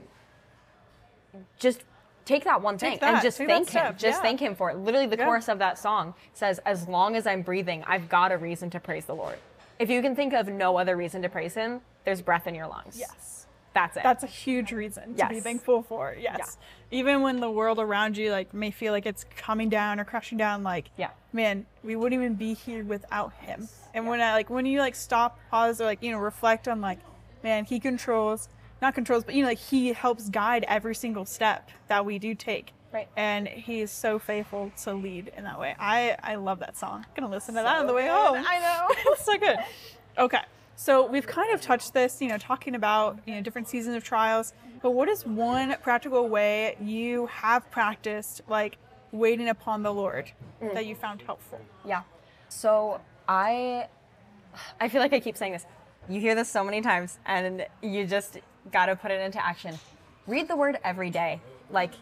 Just 1.58 1.84
take 2.30 2.44
that 2.46 2.62
one 2.62 2.78
thing 2.78 2.92
Take 2.92 3.04
and 3.04 3.22
just 3.22 3.38
thank 3.38 3.50
him. 3.52 3.66
step, 3.66 3.98
Just 3.98 4.18
yeah. 4.18 4.22
thank 4.22 4.40
him 4.40 4.56
for 4.56 4.70
it. 4.70 4.78
Literally 4.78 5.08
the 5.08 5.18
Yeah. 5.18 5.26
chorus 5.26 5.50
of 5.50 5.60
that 5.60 5.78
song 5.78 6.14
says, 6.34 6.60
As 6.66 6.88
long 6.88 7.16
as 7.16 7.26
I'm 7.28 7.42
breathing, 7.42 7.84
I've 7.88 8.08
got 8.08 8.32
a 8.32 8.38
reason 8.38 8.70
to 8.72 8.80
praise 8.80 9.06
the 9.06 9.16
Lord. 9.16 9.38
If 9.80 9.90
you 9.90 10.02
can 10.02 10.16
think 10.16 10.34
of 10.34 10.48
no 10.48 10.78
other 10.78 10.96
reason 10.96 11.22
to 11.24 11.30
praise 11.30 11.56
him, 11.56 11.82
there's 12.06 12.22
breath 12.22 12.48
in 12.48 12.56
your 12.56 12.68
lungs. 12.68 12.98
yes 13.00 13.46
That's 13.74 13.98
it. 13.98 14.04
that's 14.04 14.24
a 14.24 14.28
huge 14.28 14.72
reason 14.72 15.16
to 15.16 15.28
be 15.28 15.40
thankful 15.42 15.84
for 15.84 16.16
yes 16.20 16.58
Yeah. 16.92 17.00
even 17.00 17.22
when 17.22 17.40
the 17.40 17.52
world 17.52 17.78
around 17.80 18.18
you 18.18 18.32
like 18.32 18.54
may 18.54 18.72
feel 18.72 18.94
like 18.94 19.06
it's 19.06 19.26
coming 19.36 19.70
down 19.70 20.00
or 20.00 20.06
crashing 20.06 20.38
down 20.38 20.64
like 20.64 20.90
Yeah. 20.98 21.10
man 21.34 21.66
we 21.84 21.96
wouldn't 21.96 22.20
even 22.22 22.34
be 22.36 22.54
here 22.56 22.84
without 22.84 23.32
him 23.42 23.68
and 23.94 24.08
when 24.08 24.22
i 24.22 24.32
like 24.34 24.50
when 24.50 24.66
you 24.66 24.80
like 24.80 24.96
stop 24.96 25.38
pause 25.52 25.80
or 25.82 25.86
like 25.86 26.02
you 26.02 26.12
know 26.12 26.18
reflect 26.18 26.68
on 26.68 26.82
like 26.82 27.00
man 27.44 27.64
he 27.66 27.80
controls 27.80 28.50
not 28.82 28.96
controls 28.96 29.24
but 29.24 29.36
you 29.36 29.42
know 29.42 29.50
like 29.50 29.60
he 29.60 29.94
helps 29.94 30.30
guide 30.30 30.66
every 30.68 30.96
single 30.96 31.26
step 31.26 31.70
that 31.88 32.06
we 32.06 32.20
do 32.20 32.34
take 32.34 32.74
Right. 32.92 33.08
and 33.16 33.48
he 33.48 33.82
is 33.82 33.92
so 33.92 34.18
faithful 34.18 34.72
to 34.82 34.94
lead 34.96 35.32
in 35.38 35.44
that 35.44 35.60
way 35.60 35.76
i 35.78 36.18
i 36.24 36.34
love 36.34 36.58
that 36.60 36.76
song 36.76 37.06
i'm 37.08 37.22
gonna 37.22 37.32
listen 37.32 37.54
to 37.54 37.62
that 37.62 37.76
on 37.78 37.86
the 37.86 37.94
way 37.94 38.08
good. 38.08 38.12
home 38.12 38.44
I 38.48 38.60
know. 38.60 38.88
it's 39.12 39.26
so 39.26 39.38
good. 39.38 39.58
Okay. 40.18 40.42
So 40.76 41.06
we've 41.06 41.28
kind 41.28 41.54
of 41.54 41.62
touched 41.62 41.94
this, 41.94 42.22
you 42.22 42.30
know, 42.30 42.38
talking 42.38 42.76
about, 42.76 43.20
you 43.26 43.36
know, 43.36 43.42
different 43.42 43.68
seasons 43.68 43.96
of 43.96 44.04
trials, 44.04 44.54
but 44.82 44.92
what 44.92 45.10
is 45.10 45.26
one 45.26 45.76
practical 45.82 46.30
way 46.30 46.78
you 46.82 47.26
have 47.28 47.70
practiced 47.70 48.42
like 48.48 48.78
waiting 49.12 49.50
upon 49.50 49.84
the 49.84 49.94
Lord 49.94 50.32
mm. 50.62 50.74
that 50.74 50.86
you 50.86 50.96
found 50.96 51.22
helpful? 51.22 51.60
Yeah. 51.86 52.04
So 52.48 53.02
I 53.28 53.88
I 54.80 54.90
feel 54.90 55.02
like 55.02 55.14
I 55.14 55.20
keep 55.20 55.38
saying 55.38 55.54
this. 55.54 55.66
You 56.08 56.20
hear 56.20 56.34
this 56.34 56.50
so 56.50 56.64
many 56.64 56.82
times 56.82 57.20
and 57.26 57.68
you 57.82 58.06
just 58.08 58.40
got 58.72 58.88
to 58.88 58.96
put 58.96 59.12
it 59.12 59.22
into 59.22 59.44
action. 59.44 59.78
Read 60.28 60.48
the 60.48 60.56
word 60.56 60.78
every 60.84 61.10
day. 61.10 61.42
Like 61.72 61.94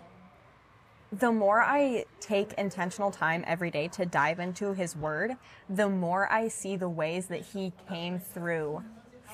the 1.12 1.32
more 1.32 1.62
I 1.62 2.06
take 2.20 2.54
intentional 2.54 3.12
time 3.12 3.44
every 3.48 3.72
day 3.72 3.88
to 3.90 4.06
dive 4.06 4.40
into 4.40 4.74
his 4.74 4.96
word, 4.96 5.38
the 5.70 5.88
more 5.88 6.32
I 6.32 6.48
see 6.50 6.76
the 6.76 6.90
ways 6.90 7.28
that 7.28 7.42
he 7.42 7.72
came 7.88 8.20
through 8.20 8.84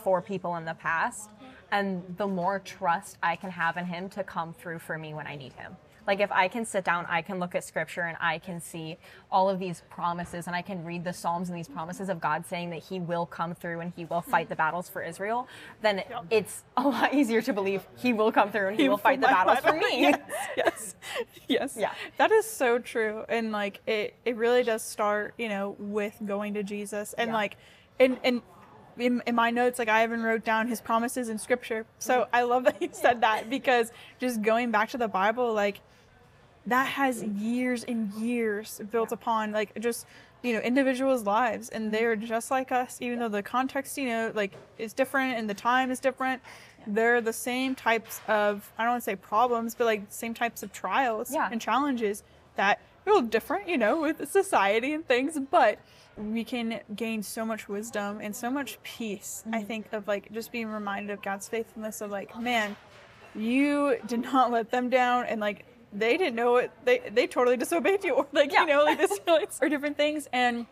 for 0.04 0.22
people 0.22 0.56
in 0.58 0.66
the 0.66 0.76
past 0.76 1.30
and 1.72 2.04
the 2.18 2.28
more 2.28 2.60
trust 2.60 3.18
I 3.24 3.36
can 3.36 3.50
have 3.50 3.78
in 3.78 3.86
him 3.86 4.08
to 4.10 4.24
come 4.24 4.54
through 4.54 4.80
for 4.80 4.98
me 4.98 5.14
when 5.16 5.26
I 5.26 5.36
need 5.36 5.54
him. 5.54 5.76
Like 6.08 6.20
if 6.20 6.32
I 6.32 6.48
can 6.48 6.66
sit 6.66 6.84
down, 6.84 7.06
I 7.10 7.22
can 7.22 7.40
look 7.40 7.56
at 7.56 7.64
scripture 7.64 8.02
and 8.02 8.18
I 8.20 8.40
can 8.40 8.60
see 8.60 8.98
all 9.32 9.50
of 9.50 9.60
these 9.60 9.84
promises 9.90 10.48
and 10.48 10.56
I 10.56 10.62
can 10.62 10.84
read 10.84 11.04
the 11.04 11.14
Psalms 11.14 11.50
and 11.50 11.58
these 11.58 11.68
promises 11.68 12.10
of 12.10 12.20
God 12.20 12.46
saying 12.46 12.70
that 12.72 12.84
he 12.84 13.00
will 13.00 13.26
come 13.26 13.56
through 13.56 13.80
and 13.80 13.94
he 13.96 14.06
will 14.06 14.22
fight 14.22 14.50
the 14.50 14.56
battles 14.56 14.90
for 14.90 15.02
Israel, 15.02 15.48
then 15.82 16.04
it's 16.30 16.64
a 16.78 16.84
lot 16.84 17.14
easier 17.14 17.42
to 17.42 17.54
believe 17.54 17.88
he 17.98 18.14
will 18.14 18.32
come 18.32 18.52
through 18.52 18.70
and 18.70 18.80
he 18.80 18.90
will 18.90 18.98
fight 18.98 19.22
the 19.22 19.28
battles 19.28 19.60
for 19.60 19.74
me. 19.74 20.02
yes, 20.02 20.20
yes, 20.58 20.96
yes. 21.48 21.76
Yeah. 21.80 21.94
That 22.18 22.32
is 22.32 22.46
so 22.46 22.80
true. 22.80 23.24
And 23.30 23.52
like 23.52 23.80
it, 23.88 24.16
it 24.26 24.36
really 24.36 24.64
does 24.64 24.84
start, 24.84 25.34
you 25.38 25.50
know, 25.50 25.76
with 25.80 26.16
going 26.26 26.54
to 26.56 26.64
Jesus 26.64 27.14
and 27.14 27.30
Yeah. 27.30 27.34
like, 27.34 27.58
and 28.00 28.20
and 28.24 28.42
in, 28.98 29.24
in 29.26 29.36
my 29.36 29.50
notes, 29.50 29.80
like 29.80 29.90
I 29.90 30.04
even 30.04 30.22
wrote 30.22 30.44
down 30.44 30.68
his 30.68 30.82
promises 30.82 31.30
in 31.30 31.38
Scripture. 31.38 31.86
So 32.00 32.22
mm-hmm. 32.22 32.36
I 32.36 32.42
love 32.44 32.64
that 32.66 32.78
you 32.82 32.90
said 32.92 33.22
that 33.22 33.50
because 33.50 33.92
just 34.20 34.42
going 34.42 34.72
back 34.72 34.90
to 34.90 34.98
the 34.98 35.08
Bible, 35.08 35.54
like 35.54 35.82
that 36.68 36.88
has 36.88 37.24
years 37.24 37.84
and 37.84 38.12
years 38.14 38.82
built 38.92 39.12
upon 39.12 39.52
like 39.52 39.78
just 39.80 40.06
you 40.42 40.54
know 40.54 40.60
individuals' 40.60 41.24
lives, 41.24 41.70
and 41.70 41.86
mm-hmm. 41.86 41.92
they're 41.92 42.16
just 42.16 42.52
like 42.52 42.72
us, 42.72 42.98
even 43.02 43.20
though 43.20 43.30
the 43.30 43.44
context 43.44 43.98
you 43.98 44.06
know 44.06 44.32
like 44.34 44.54
is 44.78 44.94
different 44.94 45.38
and 45.38 45.50
the 45.50 45.54
time 45.54 45.92
is 45.92 46.00
different. 46.00 46.42
They're 46.86 47.22
the 47.22 47.34
same 47.34 47.76
types 47.76 48.20
of 48.28 48.72
I 48.78 48.84
don't 48.84 48.94
want 48.94 49.04
to 49.04 49.06
say 49.06 49.16
problems, 49.16 49.76
but 49.76 49.86
like 49.86 50.04
same 50.10 50.34
types 50.34 50.64
of 50.64 50.74
trials 50.74 51.34
Yeah. 51.34 51.50
and 51.52 51.60
challenges 51.60 52.24
that 52.56 52.80
are 53.06 53.12
a 53.12 53.16
little 53.16 53.30
different, 53.30 53.68
you 53.68 53.78
know, 53.78 54.02
with 54.02 54.30
society 54.30 54.94
and 54.94 55.08
things, 55.08 55.40
but 55.52 55.80
we 56.18 56.44
can 56.44 56.80
gain 56.96 57.24
so 57.24 57.46
much 57.46 57.68
wisdom 57.68 58.20
and 58.22 58.36
so 58.36 58.50
much 58.50 58.78
peace. 58.84 59.44
I 59.48 59.58
mm-hmm. 59.58 59.66
think 59.66 59.94
of 59.94 60.08
like 60.08 60.32
just 60.32 60.52
being 60.52 60.68
reminded 60.68 61.12
of 61.12 61.22
God's 61.22 61.48
faithfulness 61.48 62.02
of 62.02 62.12
like, 62.12 62.38
man, 62.40 62.76
you 63.36 63.98
did 64.06 64.22
not 64.22 64.52
let 64.52 64.70
them 64.70 64.90
down 64.90 65.26
and 65.26 65.42
like 65.42 65.66
they 65.94 66.18
didn't 66.18 66.36
know 66.36 66.58
it. 66.58 66.72
They 66.86 67.02
they 67.12 67.28
totally 67.28 67.58
disobeyed 67.58 68.04
you. 68.04 68.14
Or 68.14 68.28
like 68.34 68.52
Yeah. 68.52 68.62
you 68.62 68.68
know 68.68 68.84
like 68.84 68.98
this 68.98 69.20
or 69.62 69.70
different 69.70 69.98
things. 69.98 70.28
And 70.34 70.66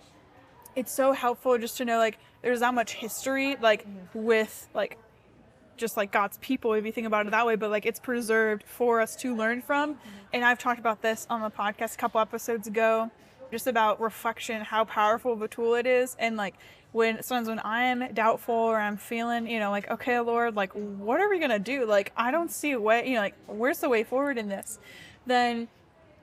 it's 0.76 0.92
so 0.92 1.12
helpful 1.12 1.58
just 1.58 1.78
to 1.78 1.86
know 1.86 1.98
like 1.98 2.18
there's 2.42 2.62
that 2.62 2.74
much 2.74 2.94
history 2.94 3.58
like 3.62 3.86
with 4.14 4.68
like 4.74 4.98
just 5.78 5.98
like 5.98 6.12
God's 6.12 6.38
people 6.40 6.74
if 6.74 6.86
you 6.86 6.92
think 6.92 7.08
about 7.08 7.26
it 7.28 7.32
that 7.32 7.46
way. 7.46 7.56
But 7.56 7.70
like 7.72 7.86
it's 7.86 8.00
preserved 8.00 8.64
for 8.66 9.02
us 9.02 9.16
to 9.18 9.36
learn 9.36 9.62
from. 9.62 9.96
Mm-hmm. 9.96 10.08
And 10.34 10.46
I've 10.46 10.60
talked 10.60 10.80
about 10.80 11.02
this 11.02 11.28
on 11.30 11.42
the 11.42 11.50
podcast 11.50 11.96
a 11.96 11.98
couple 11.98 12.20
episodes 12.22 12.68
ago 12.68 13.12
just 13.52 13.68
about 13.68 14.00
reflection 14.00 14.62
how 14.62 14.86
powerful 14.86 15.34
of 15.34 15.42
a 15.42 15.48
tool 15.48 15.76
it 15.76 15.86
is. 15.86 16.16
And 16.20 16.38
like 16.38 16.56
when 16.94 17.22
sometimes 17.22 17.48
when 17.48 17.60
I'm 17.64 18.14
doubtful 18.14 18.54
or 18.56 18.78
I'm 18.78 18.98
feeling 18.98 19.48
you 19.48 19.60
know 19.60 19.72
like 19.72 19.90
okay 19.92 20.20
Lord 20.20 20.56
like 20.56 20.72
what 20.74 21.20
are 21.20 21.30
we 21.30 21.40
gonna 21.40 21.60
do? 21.60 21.86
Like 21.86 22.12
I 22.16 22.32
don't 22.32 22.52
see 22.52 22.72
a 22.72 22.80
way 22.80 23.08
you 23.08 23.16
know 23.16 23.22
like 23.22 23.36
where's 23.48 23.80
the 23.80 23.90
way 23.90 24.04
forward 24.04 24.38
in 24.38 24.48
this 24.50 24.80
then 25.26 25.68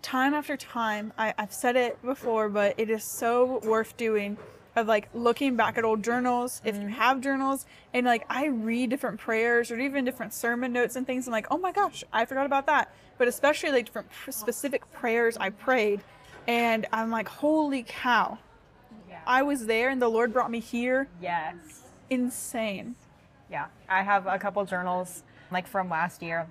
time 0.02 0.34
after 0.34 0.56
time 0.56 1.12
I, 1.18 1.34
i've 1.38 1.52
said 1.52 1.76
it 1.76 2.00
before 2.02 2.48
but 2.48 2.74
it 2.78 2.88
is 2.88 3.04
so 3.04 3.60
worth 3.64 3.96
doing 3.96 4.36
of 4.76 4.86
like 4.86 5.08
looking 5.12 5.56
back 5.56 5.76
at 5.76 5.84
old 5.84 6.02
journals 6.02 6.62
if 6.64 6.76
you 6.76 6.82
mm-hmm. 6.82 6.90
have 6.90 7.20
journals 7.20 7.66
and 7.92 8.06
like 8.06 8.24
i 8.30 8.46
read 8.46 8.90
different 8.90 9.18
prayers 9.18 9.70
or 9.70 9.78
even 9.78 10.04
different 10.04 10.32
sermon 10.32 10.72
notes 10.72 10.96
and 10.96 11.06
things. 11.06 11.26
I'm 11.26 11.32
like 11.32 11.48
oh 11.50 11.58
my 11.58 11.72
gosh 11.72 12.04
i 12.12 12.24
forgot 12.24 12.46
about 12.46 12.66
that. 12.66 12.94
But 13.18 13.26
especially 13.26 13.72
like 13.72 13.86
different 13.86 14.10
pr- 14.10 14.30
specific 14.30 14.90
prayers 14.92 15.36
i 15.36 15.50
prayed 15.50 16.00
and 16.46 16.86
i'm 16.92 17.10
like 17.10 17.28
holy 17.28 17.84
cow. 17.86 18.38
I 19.26 19.42
was 19.42 19.66
there 19.66 19.90
and 19.90 20.00
the 20.00 20.08
lord 20.08 20.32
brought 20.32 20.50
me 20.50 20.60
here. 20.60 21.08
Yes. 21.20 21.56
insane. 22.08 22.94
Yeah, 23.50 23.66
I 23.88 24.02
have 24.02 24.26
a 24.26 24.38
couple 24.38 24.64
journals 24.64 25.22
like 25.50 25.66
from 25.66 25.88
last 25.88 26.22
year, 26.22 26.46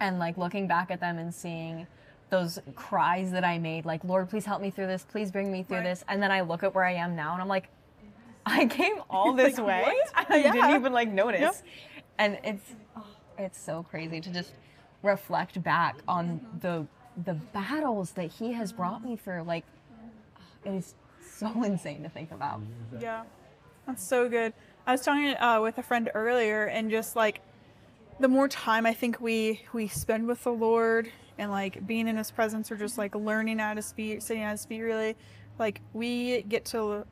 and 0.00 0.18
like 0.18 0.36
looking 0.36 0.66
back 0.66 0.90
at 0.90 1.00
them 1.00 1.18
and 1.18 1.32
seeing 1.34 1.86
those 2.30 2.58
cries 2.76 3.30
that 3.32 3.44
I 3.44 3.58
made, 3.58 3.84
like 3.84 4.02
Lord, 4.04 4.28
please 4.30 4.44
help 4.46 4.62
me 4.62 4.70
through 4.70 4.86
this, 4.86 5.04
please 5.04 5.30
bring 5.30 5.50
me 5.52 5.62
through 5.62 5.78
Right. 5.78 5.84
this, 5.84 6.04
and 6.08 6.22
then 6.22 6.30
I 6.32 6.40
look 6.42 6.62
at 6.62 6.74
where 6.74 6.84
I 6.84 6.92
am 6.94 7.14
now, 7.16 7.32
and 7.32 7.42
I'm 7.42 7.48
like, 7.48 7.68
I 8.46 8.66
came 8.66 8.94
all 9.10 9.32
this 9.34 9.58
Like, 9.58 9.66
way, 9.66 9.80
what? 10.14 10.26
I 10.30 10.38
Yeah. 10.38 10.52
didn't 10.52 10.70
even 10.70 10.92
like 10.92 11.10
notice, 11.10 11.62
and 12.18 12.38
it's 12.44 12.74
oh, 12.96 13.04
it's 13.38 13.58
so 13.60 13.82
crazy 13.82 14.20
to 14.20 14.30
just 14.32 14.52
reflect 15.02 15.62
back 15.62 15.98
on 16.08 16.40
the 16.60 16.86
the 17.24 17.34
battles 17.34 18.12
that 18.12 18.30
He 18.32 18.52
has 18.52 18.72
brought 18.72 19.04
me 19.04 19.16
through, 19.16 19.42
like. 19.42 19.64
It 20.62 20.72
is 20.74 20.94
so 21.38 21.62
insane 21.64 22.02
to 22.02 22.10
think 22.10 22.32
about. 22.32 22.60
Yeah, 23.00 23.22
that's 23.86 24.02
so 24.04 24.28
good. 24.28 24.52
I 24.86 24.92
was 24.92 25.00
talking 25.00 25.34
uh, 25.38 25.60
with 25.62 25.78
a 25.78 25.82
friend 25.82 26.10
earlier, 26.14 26.66
and 26.66 26.90
just 26.90 27.16
like 27.16 27.40
the 28.20 28.28
more 28.28 28.48
time 28.48 28.86
I 28.86 28.92
think 28.92 29.20
we 29.20 29.62
we 29.72 29.88
spend 29.88 30.28
with 30.28 30.44
the 30.44 30.52
Lord 30.52 31.10
and 31.38 31.50
like 31.50 31.86
being 31.86 32.06
in 32.06 32.16
His 32.16 32.30
presence, 32.30 32.70
or 32.70 32.76
just 32.76 32.98
like 32.98 33.14
learning 33.14 33.58
how 33.58 33.74
to 33.74 33.82
speak, 33.82 34.22
sitting 34.22 34.42
how 34.42 34.52
to 34.52 34.58
speak, 34.58 34.82
really, 34.82 35.16
like 35.58 35.80
we 35.94 36.42
get 36.42 36.66
to 36.66 37.06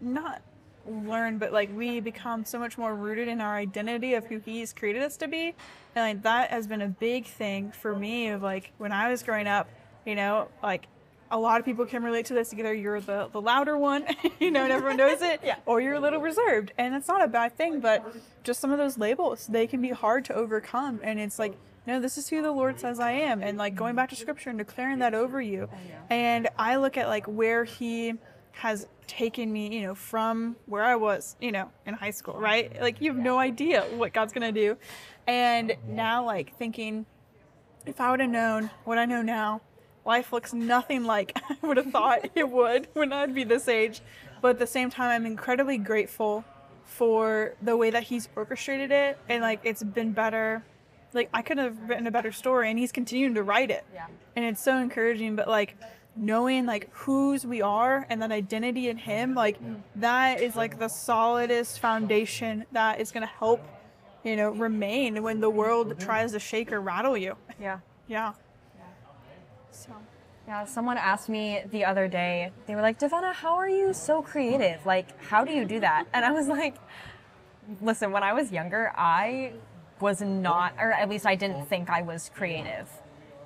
not 0.00 0.40
learn, 0.86 1.38
but 1.38 1.52
like 1.52 1.76
we 1.76 2.00
become 2.00 2.44
so 2.44 2.58
much 2.58 2.78
more 2.78 2.94
rooted 2.94 3.28
in 3.28 3.40
our 3.40 3.56
identity 3.56 4.14
of 4.14 4.26
who 4.26 4.38
He's 4.38 4.72
created 4.72 5.02
us 5.02 5.16
to 5.18 5.28
be, 5.28 5.54
and 5.96 6.16
like 6.16 6.22
that 6.22 6.50
has 6.50 6.66
been 6.68 6.82
a 6.82 6.88
big 6.88 7.26
thing 7.26 7.72
for 7.72 7.96
me. 7.96 8.28
Of 8.28 8.42
like 8.42 8.72
when 8.78 8.92
I 8.92 9.10
was 9.10 9.22
growing 9.24 9.48
up, 9.48 9.68
you 10.06 10.14
know, 10.14 10.48
like 10.62 10.86
a 11.32 11.38
lot 11.38 11.58
of 11.58 11.64
people 11.64 11.86
can 11.86 12.02
relate 12.04 12.26
to 12.26 12.34
this. 12.34 12.52
Either 12.54 12.72
you're 12.74 13.00
the, 13.00 13.28
the 13.32 13.40
louder 13.40 13.76
one, 13.76 14.04
you 14.38 14.50
know, 14.50 14.62
and 14.62 14.72
everyone 14.72 14.96
knows 14.98 15.20
it, 15.22 15.40
Yeah. 15.44 15.56
or 15.66 15.80
you're 15.80 15.94
a 15.94 16.00
little 16.00 16.20
reserved. 16.20 16.72
And 16.78 16.94
it's 16.94 17.08
not 17.08 17.24
a 17.24 17.26
bad 17.28 17.56
thing, 17.56 17.80
but 17.80 18.14
just 18.44 18.60
some 18.60 18.70
of 18.70 18.78
those 18.78 18.98
labels, 18.98 19.46
they 19.48 19.66
can 19.66 19.80
be 19.82 19.90
hard 19.90 20.24
to 20.26 20.34
overcome. 20.34 21.00
And 21.02 21.18
it's 21.18 21.38
like, 21.38 21.54
no, 21.86 21.98
this 22.00 22.16
is 22.18 22.28
who 22.28 22.42
the 22.42 22.52
Lord 22.52 22.78
says 22.78 23.00
I 23.00 23.12
am. 23.12 23.42
And 23.42 23.58
like 23.58 23.74
going 23.74 23.96
back 23.96 24.10
to 24.10 24.16
scripture 24.16 24.50
and 24.50 24.58
declaring 24.58 25.00
that 25.00 25.14
over 25.14 25.40
you. 25.40 25.68
And 26.10 26.48
I 26.56 26.76
look 26.76 26.96
at 26.96 27.08
like 27.08 27.26
where 27.26 27.64
He 27.64 28.14
has 28.52 28.86
taken 29.08 29.52
me, 29.52 29.74
you 29.74 29.82
know, 29.82 29.94
from 29.94 30.54
where 30.66 30.84
I 30.84 30.94
was, 30.94 31.34
you 31.40 31.50
know, 31.50 31.70
in 31.86 31.94
high 31.94 32.10
school, 32.10 32.34
right? 32.38 32.80
Like 32.80 33.00
you 33.00 33.10
have 33.12 33.20
no 33.20 33.38
idea 33.38 33.82
what 33.96 34.12
God's 34.12 34.32
going 34.32 34.54
to 34.54 34.60
do. 34.60 34.76
And 35.26 35.74
now, 35.88 36.24
like 36.24 36.56
thinking, 36.56 37.06
if 37.86 38.00
I 38.00 38.10
would 38.10 38.20
have 38.20 38.30
known 38.30 38.70
what 38.84 38.98
I 38.98 39.06
know 39.06 39.22
now, 39.22 39.60
life 40.04 40.32
looks 40.32 40.52
nothing 40.52 41.04
like 41.04 41.38
I 41.50 41.66
would 41.66 41.76
have 41.76 41.90
thought 41.90 42.30
it 42.34 42.48
would 42.48 42.88
when 42.94 43.12
I'd 43.12 43.34
be 43.34 43.44
this 43.44 43.68
age. 43.68 44.00
But 44.40 44.50
at 44.50 44.58
the 44.58 44.66
same 44.66 44.90
time, 44.90 45.10
I'm 45.10 45.26
incredibly 45.26 45.78
grateful 45.78 46.44
for 46.84 47.54
the 47.62 47.76
way 47.76 47.90
that 47.90 48.02
he's 48.02 48.28
orchestrated 48.36 48.90
it 48.90 49.18
and 49.28 49.42
like 49.42 49.60
it's 49.64 49.82
been 49.82 50.12
better. 50.12 50.62
Like 51.14 51.30
I 51.32 51.42
could 51.42 51.58
have 51.58 51.88
written 51.88 52.06
a 52.06 52.10
better 52.10 52.32
story 52.32 52.70
and 52.70 52.78
he's 52.78 52.92
continuing 52.92 53.34
to 53.34 53.42
write 53.42 53.70
it. 53.70 53.84
Yeah. 53.94 54.06
And 54.36 54.44
it's 54.44 54.62
so 54.62 54.76
encouraging, 54.78 55.36
but 55.36 55.48
like 55.48 55.76
knowing 56.16 56.66
like 56.66 56.90
whose 56.92 57.46
we 57.46 57.62
are 57.62 58.06
and 58.10 58.20
that 58.20 58.32
identity 58.32 58.88
in 58.88 58.98
him, 58.98 59.34
like 59.34 59.58
that 59.96 60.40
is 60.40 60.56
like 60.56 60.78
the 60.78 60.88
solidest 60.88 61.80
foundation 61.80 62.64
that 62.72 63.00
is 63.00 63.10
gonna 63.10 63.26
help, 63.26 63.66
you 64.24 64.36
know, 64.36 64.50
remain 64.50 65.22
when 65.22 65.40
the 65.40 65.50
world 65.50 65.98
tries 65.98 66.32
to 66.32 66.38
shake 66.38 66.72
or 66.72 66.80
rattle 66.80 67.16
you. 67.16 67.36
Yeah. 67.60 67.78
Yeah. 68.06 68.32
So 69.72 69.90
Yeah, 70.46 70.64
someone 70.64 70.98
asked 70.98 71.28
me 71.28 71.62
the 71.70 71.84
other 71.84 72.08
day, 72.08 72.52
they 72.66 72.74
were 72.74 72.82
like, 72.82 72.98
Davenna, 72.98 73.32
how 73.32 73.54
are 73.56 73.68
you 73.68 73.92
so 73.92 74.22
creative? 74.22 74.84
Like, 74.86 75.20
how 75.22 75.44
do 75.44 75.52
you 75.52 75.64
do 75.64 75.80
that? 75.80 76.06
And 76.12 76.24
I 76.24 76.30
was 76.32 76.48
like, 76.48 76.76
listen, 77.80 78.12
when 78.12 78.22
I 78.22 78.32
was 78.32 78.52
younger, 78.52 78.92
I 78.96 79.52
was 80.00 80.20
not, 80.20 80.74
or 80.78 80.92
at 80.92 81.08
least 81.08 81.26
I 81.26 81.36
didn't 81.36 81.66
think 81.66 81.88
I 81.90 82.02
was 82.02 82.30
creative. 82.34 82.88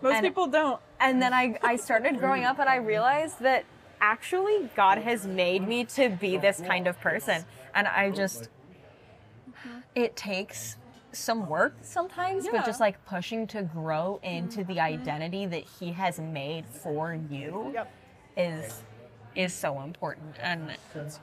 most 0.02 0.14
And- 0.16 0.24
people 0.26 0.46
don't. 0.46 0.80
And 0.98 1.20
then 1.20 1.34
I, 1.34 1.58
I 1.62 1.76
started 1.76 2.18
growing 2.18 2.44
up 2.44 2.58
and 2.58 2.68
I 2.68 2.76
realized 2.76 3.40
that 3.40 3.64
actually 4.00 4.70
God 4.74 4.98
has 4.98 5.26
made 5.26 5.66
me 5.68 5.84
to 5.84 6.08
be 6.08 6.38
this 6.38 6.60
kind 6.60 6.86
of 6.86 6.98
person. 7.00 7.44
And 7.74 7.86
I 7.86 8.10
just, 8.10 8.48
it 9.94 10.16
takes 10.16 10.76
some 11.16 11.48
work 11.48 11.76
sometimes, 11.82 12.44
Yeah. 12.44 12.52
but 12.52 12.66
just 12.66 12.80
like 12.80 13.04
pushing 13.06 13.46
to 13.48 13.62
grow 13.62 14.20
into 14.22 14.58
the 14.64 14.74
mm-hmm. 14.74 14.80
identity 14.80 15.46
that 15.46 15.64
He 15.64 15.92
has 15.92 16.18
made 16.18 16.66
for 16.66 17.14
you 17.14 17.70
Yep. 17.74 17.92
is 18.36 18.82
is 19.34 19.52
so 19.52 19.82
important. 19.82 20.36
And 20.40 20.70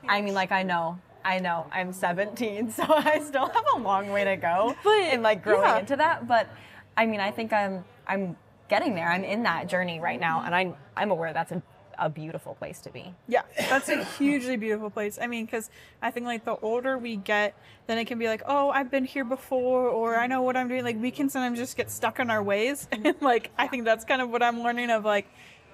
I 0.08 0.22
mean, 0.22 0.34
like 0.34 0.52
I 0.52 0.62
know, 0.62 0.98
I 1.24 1.40
know, 1.40 1.66
I'm 1.72 1.92
17, 1.92 2.70
so 2.72 2.84
I 2.88 3.20
still 3.20 3.48
have 3.48 3.64
a 3.74 3.78
long 3.78 4.10
way 4.10 4.24
to 4.24 4.36
go 4.36 4.76
But, 4.84 5.12
in 5.12 5.22
like 5.22 5.42
growing 5.42 5.62
yeah. 5.62 5.78
into 5.78 5.96
that. 5.96 6.28
But 6.28 6.48
I 6.96 7.06
mean, 7.06 7.20
I 7.20 7.30
think 7.30 7.52
I'm 7.52 7.84
I'm 8.06 8.36
getting 8.68 8.94
there. 8.94 9.10
I'm 9.10 9.24
in 9.24 9.42
that 9.44 9.68
journey 9.68 10.00
right 10.00 10.20
now, 10.20 10.42
and 10.44 10.54
I'm 10.54 10.74
I'm 10.96 11.10
aware 11.10 11.32
that's 11.32 11.52
a, 11.52 11.62
a 11.98 12.08
beautiful 12.10 12.54
place 12.54 12.80
to 12.82 12.90
be. 12.90 13.14
Yeah, 13.28 13.42
that's 13.56 13.88
a 13.88 14.04
hugely 14.04 14.56
beautiful 14.56 14.90
place. 14.90 15.18
I 15.20 15.26
mean, 15.26 15.44
because 15.44 15.70
I 16.02 16.10
think 16.10 16.26
like 16.26 16.44
the 16.44 16.56
older 16.56 16.98
we 16.98 17.16
get, 17.16 17.54
then 17.86 17.98
it 17.98 18.06
can 18.06 18.18
be 18.18 18.26
like, 18.28 18.42
oh, 18.46 18.70
I've 18.70 18.90
been 18.90 19.04
here 19.04 19.24
before, 19.24 19.88
or 19.88 20.16
I 20.16 20.26
know 20.26 20.42
what 20.42 20.56
I'm 20.56 20.68
doing. 20.68 20.84
Like 20.84 21.00
we 21.00 21.10
can 21.10 21.28
sometimes 21.28 21.58
just 21.58 21.76
get 21.76 21.90
stuck 21.90 22.18
in 22.20 22.30
our 22.30 22.42
ways, 22.42 22.88
and 22.92 23.14
like 23.20 23.50
I 23.58 23.66
think 23.68 23.84
that's 23.84 24.04
kind 24.04 24.20
of 24.22 24.30
what 24.30 24.42
I'm 24.42 24.62
learning 24.62 24.90
of. 24.90 25.04
Like, 25.04 25.28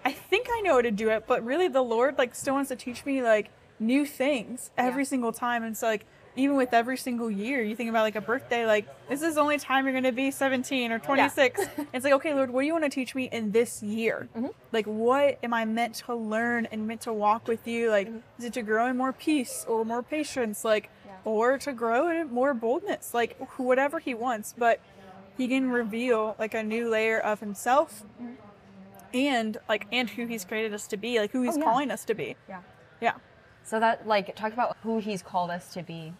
I 0.04 0.12
think 0.12 0.48
I 0.50 0.60
know 0.62 0.74
how 0.74 0.82
to 0.82 0.90
do 0.90 1.10
it, 1.10 1.26
but 1.26 1.44
really 1.44 1.68
the 1.68 1.82
Lord 1.82 2.18
like 2.18 2.34
still 2.34 2.54
wants 2.54 2.68
to 2.68 2.76
teach 2.76 3.04
me 3.04 3.22
like 3.22 3.50
new 3.78 4.04
things 4.04 4.70
every 4.76 5.02
Yeah. 5.04 5.08
single 5.08 5.32
time. 5.32 5.62
And 5.62 5.76
so 5.76 5.86
like 5.86 6.06
even 6.40 6.56
with 6.56 6.72
every 6.72 6.96
single 6.96 7.30
year, 7.30 7.62
you 7.62 7.76
think 7.76 7.90
about 7.90 8.02
like 8.02 8.16
a 8.16 8.20
birthday, 8.20 8.66
like 8.66 8.86
this 9.08 9.22
is 9.22 9.34
the 9.34 9.40
only 9.40 9.58
time 9.58 9.84
you're 9.84 9.94
gonna 9.94 10.10
be 10.10 10.30
17 10.30 10.90
or 10.90 10.98
26. 10.98 11.60
it's 11.92 12.04
like, 12.04 12.14
okay, 12.14 12.32
Lord, 12.34 12.50
what 12.50 12.62
do 12.62 12.66
you 12.66 12.72
want 12.72 12.84
to 12.84 12.90
teach 12.90 13.14
me 13.14 13.28
in 13.30 13.52
this 13.52 13.82
year? 13.82 14.28
Mm-hmm. 14.36 14.46
Like, 14.72 14.86
what 14.86 15.38
am 15.42 15.52
I 15.52 15.64
meant 15.64 15.96
to 16.06 16.14
learn 16.14 16.66
and 16.72 16.86
meant 16.86 17.02
to 17.02 17.12
walk 17.12 17.46
with 17.46 17.66
you? 17.68 17.90
Like, 17.90 18.08
mm-hmm. 18.08 18.18
is 18.38 18.44
it 18.46 18.52
to 18.54 18.62
grow 18.62 18.86
in 18.86 18.96
more 18.96 19.12
peace 19.12 19.64
or 19.68 19.84
more 19.84 20.02
patience? 20.02 20.64
Like, 20.64 20.90
or 21.24 21.58
to 21.58 21.72
grow 21.72 22.08
in 22.08 22.32
more 22.32 22.54
boldness? 22.54 23.12
Like, 23.12 23.38
whatever 23.58 23.98
He 23.98 24.14
wants. 24.14 24.54
But 24.56 24.80
He 25.36 25.46
can 25.48 25.70
reveal 25.70 26.36
like 26.38 26.54
a 26.54 26.62
new 26.62 26.88
layer 26.88 27.20
of 27.20 27.40
Himself. 27.40 28.04
Mm-hmm. 28.20 28.34
And 29.12 29.58
like, 29.68 29.86
and 29.90 30.08
who 30.08 30.26
he's 30.26 30.44
created 30.44 30.72
us 30.72 30.86
to 30.86 30.96
be, 30.96 31.18
like 31.18 31.32
who 31.32 31.42
he's 31.42 31.56
Oh, 31.56 31.58
yeah. 31.58 31.64
calling 31.64 31.90
us 31.90 32.04
to 32.04 32.14
be. 32.14 32.36
Yeah. 32.48 32.60
Yeah. 33.00 33.14
So 33.64 33.80
that 33.80 34.06
like 34.06 34.34
talk 34.36 34.52
about 34.52 34.76
who 34.82 34.98
he's 35.00 35.22
called 35.22 35.50
us 35.50 35.72
to 35.74 35.82
be. 35.82 36.14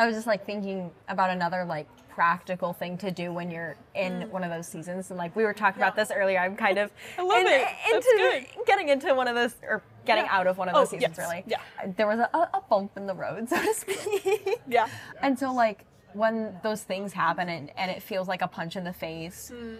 I 0.00 0.06
was 0.06 0.16
just 0.16 0.26
like 0.26 0.46
thinking 0.46 0.90
about 1.08 1.28
another 1.30 1.64
like 1.64 1.86
practical 2.08 2.72
thing 2.72 2.96
to 2.98 3.10
do 3.10 3.32
when 3.32 3.50
you're 3.50 3.76
in 3.94 4.22
one 4.30 4.42
of 4.42 4.50
those 4.50 4.66
seasons. 4.66 5.10
And 5.10 5.18
like 5.18 5.36
we 5.36 5.44
were 5.44 5.52
talking 5.52 5.80
about 5.82 5.94
this 5.94 6.10
earlier, 6.10 6.38
I'm 6.38 6.56
kind 6.56 6.78
of 6.78 6.90
I 7.18 7.22
love 7.22 7.42
it. 7.46 7.66
That's 7.92 8.06
into 8.06 8.64
getting 8.66 8.88
into 8.88 9.14
one 9.14 9.28
of 9.28 9.34
those 9.34 9.54
or 9.62 9.82
getting 10.06 10.24
Yeah. 10.24 10.36
out 10.38 10.46
of 10.46 10.56
one 10.56 10.68
of 10.70 10.74
Oh, 10.74 10.78
those 10.80 10.90
seasons 10.90 11.16
yes. 11.16 11.18
really. 11.18 11.44
Yeah. 11.46 11.60
There 11.98 12.06
was 12.06 12.18
a, 12.18 12.30
a 12.32 12.62
bump 12.70 12.92
in 12.96 13.06
the 13.06 13.14
road, 13.14 13.46
so 13.50 13.60
to 13.60 13.74
speak. 13.74 14.60
Yeah. 14.66 14.88
And 15.20 15.38
so 15.38 15.52
like 15.52 15.84
when 16.14 16.58
those 16.62 16.82
things 16.82 17.12
happen 17.12 17.48
and, 17.50 17.70
and 17.76 17.90
it 17.90 18.02
feels 18.02 18.26
like 18.26 18.40
a 18.40 18.48
punch 18.48 18.76
in 18.76 18.84
the 18.84 18.92
face, 18.94 19.52
Hmm. 19.54 19.74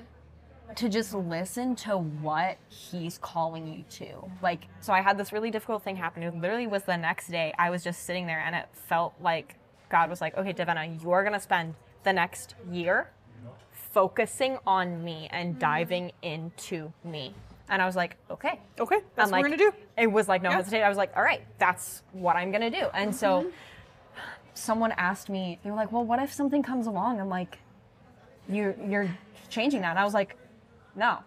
to 0.76 0.88
just 0.90 1.14
listen 1.14 1.74
to 1.76 1.96
what 1.96 2.58
he's 2.68 3.16
calling 3.18 3.66
you 3.66 3.84
to. 3.90 4.30
Like, 4.42 4.66
so 4.80 4.92
I 4.92 5.00
had 5.00 5.16
this 5.18 5.32
really 5.32 5.50
difficult 5.50 5.82
thing 5.82 5.96
happen. 5.96 6.22
It 6.22 6.34
literally 6.36 6.66
was 6.68 6.84
the 6.84 6.96
next 6.98 7.28
day. 7.28 7.54
I 7.58 7.70
was 7.70 7.82
just 7.82 8.04
sitting 8.04 8.26
there 8.26 8.40
and 8.40 8.54
it 8.54 8.66
felt 8.72 9.14
like 9.20 9.56
God 9.90 10.08
was 10.08 10.20
like, 10.20 10.36
okay, 10.36 10.52
Davenna, 10.52 11.02
you're 11.02 11.22
going 11.22 11.34
to 11.34 11.40
spend 11.40 11.74
the 12.04 12.12
next 12.12 12.54
year 12.70 13.10
focusing 13.72 14.58
on 14.66 15.04
me 15.04 15.28
and 15.30 15.50
mm-hmm. 15.50 15.60
diving 15.60 16.12
into 16.22 16.92
me. 17.04 17.34
And 17.68 17.80
I 17.80 17.86
was 17.86 17.96
like, 17.96 18.16
okay. 18.30 18.58
Okay, 18.80 19.00
that's 19.14 19.30
And, 19.30 19.32
what 19.32 19.42
we're 19.42 19.56
gonna 19.56 19.70
do. 19.70 19.72
It 19.96 20.08
was 20.08 20.28
like 20.28 20.42
no 20.42 20.50
Yeah. 20.50 20.56
hesitation. 20.56 20.84
I 20.84 20.88
was 20.88 20.98
like, 20.98 21.16
all 21.16 21.22
right, 21.22 21.42
that's 21.58 22.02
what 22.12 22.34
I'm 22.34 22.50
gonna 22.50 22.70
do. 22.70 22.88
And 22.92 23.14
so 23.14 23.42
mm-hmm. 23.42 23.50
someone 24.54 24.92
asked 24.92 25.28
me, 25.28 25.60
they 25.62 25.70
were 25.70 25.76
like, 25.76 25.92
well, 25.92 26.04
what 26.04 26.20
if 26.20 26.32
something 26.32 26.64
comes 26.64 26.88
along? 26.88 27.20
I'm 27.20 27.28
like, 27.28 27.58
you're 28.48 28.74
you're 28.88 29.08
changing 29.48 29.82
that. 29.82 29.90
And 29.90 29.98
I 30.00 30.04
was 30.04 30.14
like, 30.14 30.36
no. 30.96 31.18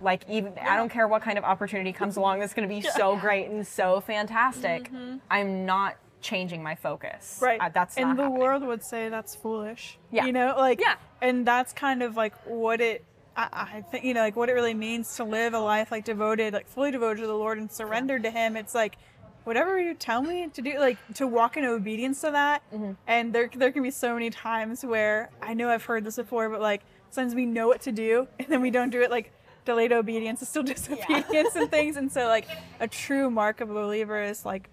Like 0.00 0.28
even 0.28 0.54
I 0.60 0.76
don't 0.76 0.88
care 0.88 1.06
what 1.06 1.22
kind 1.22 1.38
of 1.38 1.44
opportunity 1.44 1.92
comes 1.92 2.16
along 2.16 2.40
that's 2.40 2.54
gonna 2.54 2.66
be 2.66 2.80
so 2.96 3.16
great 3.16 3.48
and 3.48 3.64
so 3.64 4.00
fantastic. 4.00 4.84
Mm-hmm. 4.84 5.18
I'm 5.30 5.66
not 5.66 5.96
changing 6.20 6.62
my 6.62 6.74
focus. 6.74 7.38
Right. 7.42 7.60
Uh, 7.60 7.68
that's 7.68 7.96
and 7.96 8.18
the 8.18 8.24
happening. 8.24 8.40
world 8.40 8.62
would 8.64 8.82
say 8.82 9.08
that's 9.08 9.34
foolish. 9.34 9.98
Yeah. 10.10 10.26
You 10.26 10.32
know, 10.32 10.54
like 10.56 10.80
Yeah. 10.80 10.94
And 11.22 11.46
that's 11.46 11.72
kind 11.72 12.02
of 12.02 12.16
like 12.16 12.34
what 12.44 12.80
it. 12.80 13.04
I, 13.36 13.48
I 13.52 13.80
think 13.90 14.04
you 14.04 14.14
know, 14.14 14.20
like 14.20 14.36
what 14.36 14.48
it 14.48 14.54
really 14.54 14.74
means 14.74 15.16
to 15.16 15.24
live 15.24 15.54
a 15.54 15.60
life 15.60 15.90
like 15.90 16.04
devoted, 16.04 16.52
like 16.52 16.68
fully 16.68 16.90
devoted 16.90 17.20
to 17.20 17.26
the 17.26 17.34
Lord 17.34 17.58
and 17.58 17.70
surrendered 17.70 18.22
to 18.24 18.30
Him. 18.30 18.56
It's 18.56 18.74
like 18.74 18.96
whatever 19.44 19.80
you 19.80 19.94
tell 19.94 20.22
me 20.22 20.48
to 20.48 20.62
do, 20.62 20.78
like 20.78 20.98
to 21.14 21.26
walk 21.26 21.56
in 21.56 21.64
obedience 21.64 22.20
to 22.22 22.30
that. 22.30 22.62
Mm-hmm. 22.72 22.92
And 23.06 23.32
there, 23.32 23.50
there 23.54 23.72
can 23.72 23.82
be 23.82 23.90
so 23.90 24.14
many 24.14 24.30
times 24.30 24.84
where 24.84 25.30
I 25.42 25.54
know 25.54 25.70
I've 25.70 25.84
heard 25.84 26.04
this 26.04 26.16
before, 26.16 26.48
but 26.48 26.60
like 26.60 26.82
sometimes 27.10 27.34
we 27.34 27.46
know 27.46 27.68
what 27.68 27.80
to 27.82 27.92
do 27.92 28.28
and 28.38 28.48
then 28.48 28.60
we 28.60 28.70
don't 28.70 28.90
do 28.90 29.02
it. 29.02 29.10
Like 29.10 29.32
delayed 29.64 29.92
obedience 29.92 30.42
is 30.42 30.48
still 30.48 30.62
disobedience 30.74 31.56
and 31.56 31.70
things. 31.70 31.96
And 31.96 32.10
so 32.10 32.26
like 32.26 32.46
a 32.80 32.88
true 32.88 33.30
mark 33.30 33.60
of 33.60 33.70
a 33.70 33.74
believer 33.74 34.22
is 34.22 34.44
like 34.44 34.68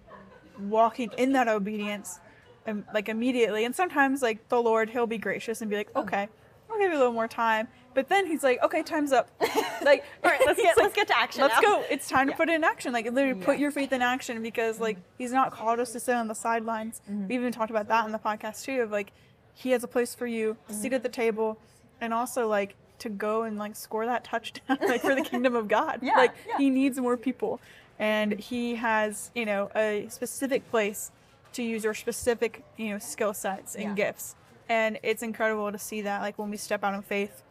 walking 0.60 1.12
in 1.18 1.34
that 1.34 1.48
obedience 1.48 2.20
um, 2.68 2.84
like 2.94 3.10
immediately 3.10 3.64
and 3.66 3.76
sometimes 3.76 4.22
like 4.22 4.48
the 4.50 4.62
lord 4.62 4.90
he'll 4.90 5.08
be 5.08 5.18
gracious 5.18 5.62
and 5.62 5.70
be 5.70 5.78
like 5.78 5.96
okay 5.96 6.28
i'll 6.70 6.78
give 6.80 6.92
you 6.92 6.98
a 6.98 7.00
little 7.00 7.14
more 7.14 7.28
time 7.28 7.68
but 7.94 8.10
then 8.10 8.26
he's 8.28 8.44
like 8.44 8.62
okay 8.64 8.84
time's 8.84 9.12
up 9.12 9.30
like 9.84 10.04
All 10.24 10.30
right, 10.32 10.42
let's 10.46 10.60
get- 10.62 10.76
like, 10.78 10.84
let's 10.84 10.96
get 10.96 11.08
to 11.08 11.18
action 11.18 11.42
let's 11.44 11.56
now." 11.62 11.62
go 11.62 11.84
it's 11.90 12.08
time 12.10 12.28
to 12.28 12.34
put 12.36 12.50
it 12.50 12.56
in 12.56 12.64
action 12.64 12.92
like 12.92 13.06
literally 13.12 13.34
put 13.40 13.42
Yeah. 13.52 13.54
Mm-hmm. 13.54 13.62
your 13.62 13.72
faith 13.72 13.94
in 13.94 14.02
action 14.02 14.42
because 14.42 14.80
like 14.80 14.98
he's 15.18 15.32
not 15.32 15.52
called 15.52 15.80
us 15.80 15.92
to 15.94 16.00
sit 16.00 16.16
on 16.16 16.28
the 16.28 16.36
sidelines 16.36 17.02
we 17.08 17.36
even 17.36 17.52
talked 17.52 17.72
about 17.72 17.88
that 17.88 18.06
in 18.06 18.12
the 18.12 18.20
podcast 18.20 18.64
too 18.66 18.82
of 18.82 18.92
like 18.92 19.12
he 19.54 19.72
has 19.72 19.84
a 19.84 19.88
place 19.88 20.14
for 20.14 20.28
you 20.28 20.58
Mm-hmm. 20.70 20.74
seat 20.82 20.94
at 20.94 21.04
the 21.04 21.10
table 21.10 21.58
and 22.02 22.14
also 22.14 22.48
like 22.48 22.76
to 23.00 23.10
go 23.10 23.44
and 23.44 23.58
like 23.58 23.76
score 23.76 24.06
that 24.08 24.24
touchdown 24.24 24.78
like 24.88 25.02
for 25.02 25.16
the 25.16 25.22
kingdom 25.22 25.56
of 25.56 25.68
god 25.68 26.00
Yeah, 26.02 26.16
like 26.16 26.34
yeah. 26.48 26.58
he 26.58 26.70
needs 26.70 27.00
more 27.00 27.16
people 27.16 27.62
and 28.00 28.34
he 28.34 28.76
has 28.76 29.32
you 29.36 29.46
know 29.46 29.70
a 29.76 30.08
specific 30.10 30.70
place 30.70 31.12
to 31.54 31.64
use 31.64 31.84
your 31.84 31.94
specific 31.94 32.64
you 32.78 32.90
know 32.90 33.00
skill 33.00 33.34
sets 33.34 33.76
and 33.76 33.84
Yeah. 33.84 33.94
gifts. 33.94 34.36
And 34.70 35.00
it's 35.02 35.24
incredible 35.24 35.72
to 35.72 35.78
see 35.78 36.02
that 36.02 36.22
like 36.22 36.38
when 36.38 36.50
we 36.50 36.58
step 36.58 36.84
out 36.84 36.94
in 36.94 37.02
faith 37.02 37.44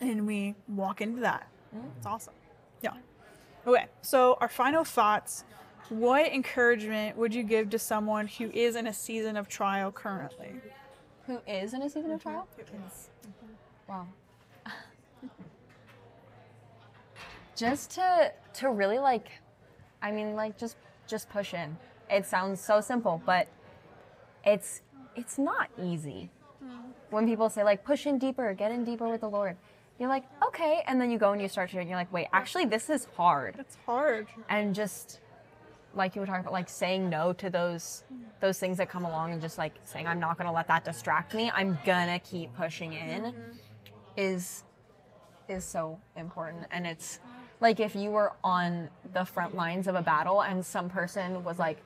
and 0.00 0.26
we 0.26 0.56
walk 0.66 1.00
into 1.00 1.20
that. 1.20 1.46
Mm. 1.74 1.82
It's 1.96 2.06
awesome. 2.06 2.34
Yeah. 2.82 2.94
Okay 3.66 3.86
so 4.02 4.36
our 4.40 4.48
final 4.48 4.84
thoughts. 4.84 5.44
What 5.88 6.32
encouragement 6.32 7.18
would 7.18 7.34
you 7.34 7.42
give 7.42 7.68
to 7.70 7.78
someone 7.78 8.26
who 8.26 8.50
is 8.50 8.76
in 8.76 8.86
a 8.86 8.94
season 8.94 9.36
of 9.36 9.48
trial 9.48 9.92
currently? 9.92 10.54
Who 11.26 11.38
is 11.46 11.74
in 11.74 11.82
a 11.82 11.90
season 11.90 12.12
of 12.12 12.20
mm-hmm. 12.20 12.30
trial? 12.30 12.48
Mm-hmm. 12.58 13.92
Wow. 13.92 14.06
just 17.56 17.90
to 17.92 18.32
to 18.54 18.70
really 18.70 18.98
like 18.98 19.28
I 20.02 20.10
mean 20.10 20.34
like 20.34 20.58
just 20.58 20.76
just 21.06 21.30
push 21.30 21.54
in. 21.54 21.76
It 22.10 22.26
sounds 22.26 22.60
so 22.60 22.80
simple, 22.80 23.22
but 23.24 23.48
it's 24.44 24.82
it's 25.16 25.38
not 25.38 25.70
easy. 25.80 26.30
Hmm. 26.62 26.90
When 27.10 27.26
people 27.26 27.48
say 27.48 27.64
like 27.64 27.84
push 27.84 28.06
in 28.06 28.18
deeper, 28.18 28.52
get 28.54 28.72
in 28.72 28.84
deeper 28.84 29.08
with 29.08 29.20
the 29.20 29.30
Lord. 29.30 29.56
You're 29.98 30.08
like, 30.08 30.24
"Okay." 30.46 30.82
And 30.86 31.00
then 31.00 31.10
you 31.10 31.18
go 31.18 31.32
and 31.32 31.40
you 31.40 31.48
start 31.48 31.70
to 31.70 31.78
and 31.78 31.88
you're 31.88 31.98
like, 31.98 32.12
"Wait, 32.12 32.28
actually 32.32 32.64
this 32.64 32.90
is 32.90 33.06
hard." 33.16 33.56
it's 33.58 33.76
hard 33.86 34.26
and 34.48 34.74
just 34.74 35.20
like 35.94 36.14
you 36.14 36.20
were 36.20 36.26
talking 36.26 36.40
about 36.40 36.52
like 36.52 36.68
saying 36.68 37.08
no 37.08 37.32
to 37.34 37.50
those 37.50 38.04
hmm. 38.08 38.22
those 38.40 38.58
things 38.58 38.76
that 38.78 38.88
come 38.88 39.04
along 39.04 39.32
and 39.32 39.40
just 39.40 39.58
like 39.58 39.74
saying 39.84 40.06
i'm 40.06 40.20
not 40.20 40.36
going 40.38 40.46
to 40.46 40.52
let 40.52 40.66
that 40.66 40.84
distract 40.84 41.34
me 41.34 41.50
i'm 41.54 41.78
gonna 41.84 42.18
keep 42.20 42.54
pushing 42.54 42.92
in 42.94 43.22
mm-hmm. 43.22 43.50
is 44.16 44.64
is 45.48 45.64
so 45.64 45.98
important 46.16 46.64
and 46.70 46.86
it's 46.86 47.20
like 47.62 47.80
if 47.80 47.94
you 47.94 48.10
were 48.10 48.32
on 48.44 48.90
the 49.14 49.24
front 49.24 49.54
lines 49.54 49.86
of 49.88 49.94
a 49.94 50.02
battle 50.02 50.42
and 50.42 50.66
some 50.66 50.90
person 50.90 51.42
was 51.44 51.58
like 51.58 51.78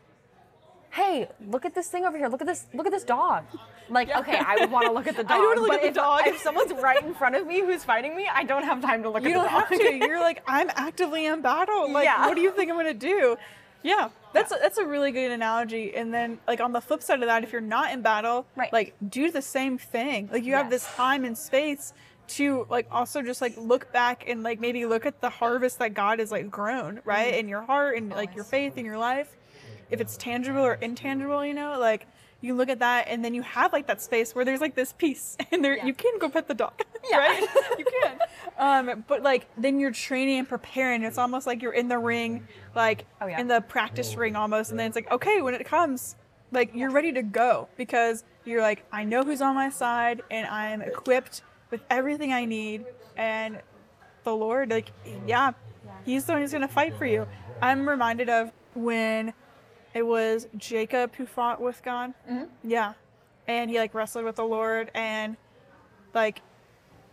hey 0.90 1.28
look 1.48 1.64
at 1.66 1.74
this 1.74 1.88
thing 1.88 2.04
over 2.06 2.16
here. 2.16 2.28
Look 2.28 2.40
at 2.40 2.46
this 2.46 2.66
look 2.72 2.86
at 2.86 2.92
this 2.92 3.04
dog. 3.04 3.44
Like 3.88 4.08
okay 4.16 4.38
i 4.38 4.56
would 4.58 4.70
want 4.72 4.86
to 4.86 4.92
look 4.92 5.06
at 5.06 5.16
the 5.16 5.22
dog 5.30 5.32
I 5.32 5.36
do 5.38 5.46
wanna 5.46 5.60
look 5.60 5.72
at 5.74 5.82
the 5.82 5.88
if, 5.88 5.94
dog. 5.94 6.20
if 6.26 6.38
someone's 6.40 6.72
right 6.72 7.00
in 7.04 7.14
front 7.14 7.36
of 7.36 7.46
me 7.46 7.60
who's 7.60 7.84
fighting 7.84 8.16
me 8.16 8.26
i 8.32 8.42
don't 8.42 8.64
have 8.64 8.80
time 8.82 9.02
to 9.04 9.10
look 9.10 9.22
you 9.22 9.28
at 9.30 9.34
don't 9.34 9.44
the 9.44 9.50
dog. 9.50 9.68
have 9.68 9.78
to. 10.00 10.06
You're 10.08 10.18
like 10.20 10.42
i'm 10.48 10.70
actively 10.74 11.26
in 11.26 11.40
battle. 11.42 11.92
Like 11.92 12.04
Yeah. 12.06 12.26
what 12.26 12.34
do 12.34 12.40
you 12.40 12.50
think 12.50 12.70
i'm 12.70 12.76
gonna 12.76 12.94
do? 12.94 13.36
Yeah 13.82 14.08
that's 14.32 14.52
a, 14.52 14.58
that's 14.60 14.76
a 14.78 14.84
really 14.86 15.12
good 15.12 15.30
analogy. 15.30 15.94
And 15.94 16.12
then 16.12 16.38
like 16.48 16.60
on 16.60 16.72
the 16.72 16.80
flip 16.80 17.02
side 17.02 17.20
of 17.22 17.26
that 17.28 17.42
if 17.44 17.52
you're 17.52 17.60
not 17.76 17.92
in 17.92 18.02
battle 18.02 18.46
Right. 18.56 18.72
like 18.72 18.94
do 19.08 19.30
the 19.30 19.42
same 19.42 19.76
thing. 19.78 20.28
Like 20.32 20.44
you 20.44 20.54
have 20.54 20.68
this 20.70 20.86
time 20.94 21.24
and 21.24 21.36
space 21.38 21.92
to 22.28 22.66
like 22.70 22.86
also 22.90 23.22
just 23.22 23.40
like 23.40 23.56
look 23.56 23.92
back 23.92 24.24
and 24.28 24.42
like 24.42 24.60
maybe 24.60 24.86
look 24.86 25.06
at 25.06 25.20
the 25.20 25.30
harvest 25.30 25.78
that 25.78 25.94
god 25.94 26.18
has 26.18 26.30
like 26.30 26.50
grown 26.50 27.00
right 27.04 27.28
Mm-hmm. 27.32 27.40
in 27.40 27.48
your 27.48 27.62
heart 27.62 27.96
and 27.96 28.10
like 28.10 28.34
your 28.34 28.44
faith 28.44 28.76
in 28.78 28.84
your 28.84 28.98
life 28.98 29.34
if 29.90 30.00
it's 30.00 30.16
tangible 30.16 30.60
or 30.60 30.74
intangible 30.74 31.44
you 31.44 31.54
know 31.54 31.78
like 31.78 32.06
you 32.42 32.54
look 32.54 32.68
at 32.68 32.80
that 32.80 33.06
and 33.08 33.24
then 33.24 33.32
you 33.34 33.42
have 33.42 33.72
like 33.72 33.86
that 33.86 34.00
space 34.02 34.34
where 34.34 34.44
there's 34.44 34.60
like 34.60 34.74
this 34.74 34.92
peace 34.92 35.36
and 35.52 35.64
there 35.64 35.76
Yeah. 35.76 35.86
you 35.86 35.94
can 35.94 36.18
go 36.18 36.28
pet 36.28 36.46
the 36.48 36.54
dog 36.54 36.72
Yeah. 37.10 37.18
right 37.18 37.40
you 37.78 37.84
can 38.02 38.18
um 38.58 39.04
but 39.08 39.22
like 39.22 39.46
then 39.56 39.78
you're 39.80 39.90
training 39.92 40.38
and 40.40 40.48
preparing 40.48 41.02
it's 41.02 41.18
almost 41.18 41.46
like 41.46 41.62
you're 41.62 41.72
in 41.74 41.88
the 41.88 41.98
ring 41.98 42.46
like 42.74 43.06
Oh, 43.20 43.26
yeah. 43.26 43.40
in 43.40 43.48
the 43.48 43.60
practice 43.60 44.16
ring 44.16 44.36
almost 44.36 44.70
and 44.70 44.78
then 44.78 44.86
it's 44.88 44.96
like 44.96 45.10
okay 45.10 45.40
when 45.42 45.54
it 45.54 45.64
comes 45.64 46.16
like 46.52 46.70
you're 46.74 46.90
ready 46.90 47.12
to 47.12 47.22
go 47.22 47.68
because 47.76 48.22
you're 48.44 48.62
like 48.62 48.84
i 48.92 49.02
know 49.02 49.22
who's 49.24 49.40
on 49.42 49.54
my 49.54 49.68
side 49.70 50.22
and 50.30 50.46
i'm 50.46 50.80
equipped 50.82 51.42
with 51.70 51.80
everything 51.90 52.32
i 52.32 52.44
need 52.44 52.84
and 53.16 53.60
the 54.24 54.34
lord 54.34 54.70
like 54.70 54.92
yeah 55.26 55.52
he's 56.04 56.24
the 56.24 56.32
one 56.32 56.42
who's 56.42 56.52
going 56.52 56.62
to 56.62 56.68
fight 56.68 56.96
for 56.96 57.06
you 57.06 57.26
i'm 57.62 57.88
reminded 57.88 58.28
of 58.28 58.50
when 58.74 59.32
it 59.94 60.02
was 60.02 60.46
jacob 60.56 61.14
who 61.16 61.26
fought 61.26 61.60
with 61.60 61.82
god 61.82 62.12
mm-hmm. 62.30 62.44
yeah 62.62 62.92
and 63.48 63.70
he 63.70 63.78
like 63.78 63.94
wrestled 63.94 64.24
with 64.24 64.36
the 64.36 64.44
lord 64.44 64.90
and 64.94 65.36
like 66.14 66.42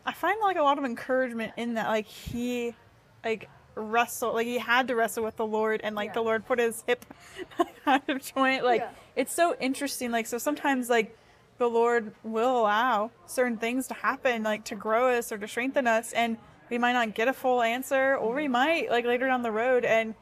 I 0.06 0.12
find 0.14 0.40
like 0.42 0.58
a 0.58 0.64
lot 0.64 0.78
of 0.78 0.86
encouragement 0.86 1.54
in 1.58 1.76
that. 1.76 1.88
Like 1.88 2.08
he, 2.08 2.76
like 3.24 3.50
wrestled, 3.76 4.34
like 4.34 4.48
he 4.48 4.58
had 4.58 4.88
to 4.90 4.96
wrestle 4.96 5.24
with 5.24 5.38
the 5.38 5.46
Lord, 5.46 5.82
and 5.84 5.96
like 5.96 6.14
the 6.14 6.22
Lord 6.22 6.46
put 6.46 6.60
his 6.60 6.84
hip 6.88 7.06
out 7.86 8.08
of 8.10 8.22
joint. 8.36 8.64
Like 8.64 8.82
Yeah. 8.82 8.90
it's 9.16 9.34
so 9.34 9.56
interesting. 9.60 10.12
Like 10.12 10.28
so 10.28 10.38
sometimes 10.38 10.90
like 10.90 11.18
the 11.58 11.70
Lord 11.70 12.14
will 12.24 12.60
allow 12.60 13.12
certain 13.26 13.58
things 13.58 13.88
to 13.88 13.94
happen, 13.94 14.44
like 14.44 14.64
to 14.66 14.76
grow 14.76 15.10
us 15.10 15.32
or 15.32 15.38
to 15.38 15.48
strengthen 15.48 15.88
us, 15.88 16.12
and 16.14 16.38
we 16.70 16.78
might 16.78 16.94
not 16.94 17.14
get 17.14 17.28
a 17.28 17.34
full 17.34 17.62
answer, 17.62 18.16
or 18.16 18.36
we 18.36 18.48
might 18.48 18.90
like 18.90 19.06
later 19.06 19.28
down 19.28 19.44
the 19.44 19.52
road. 19.52 19.86
And 19.86 20.16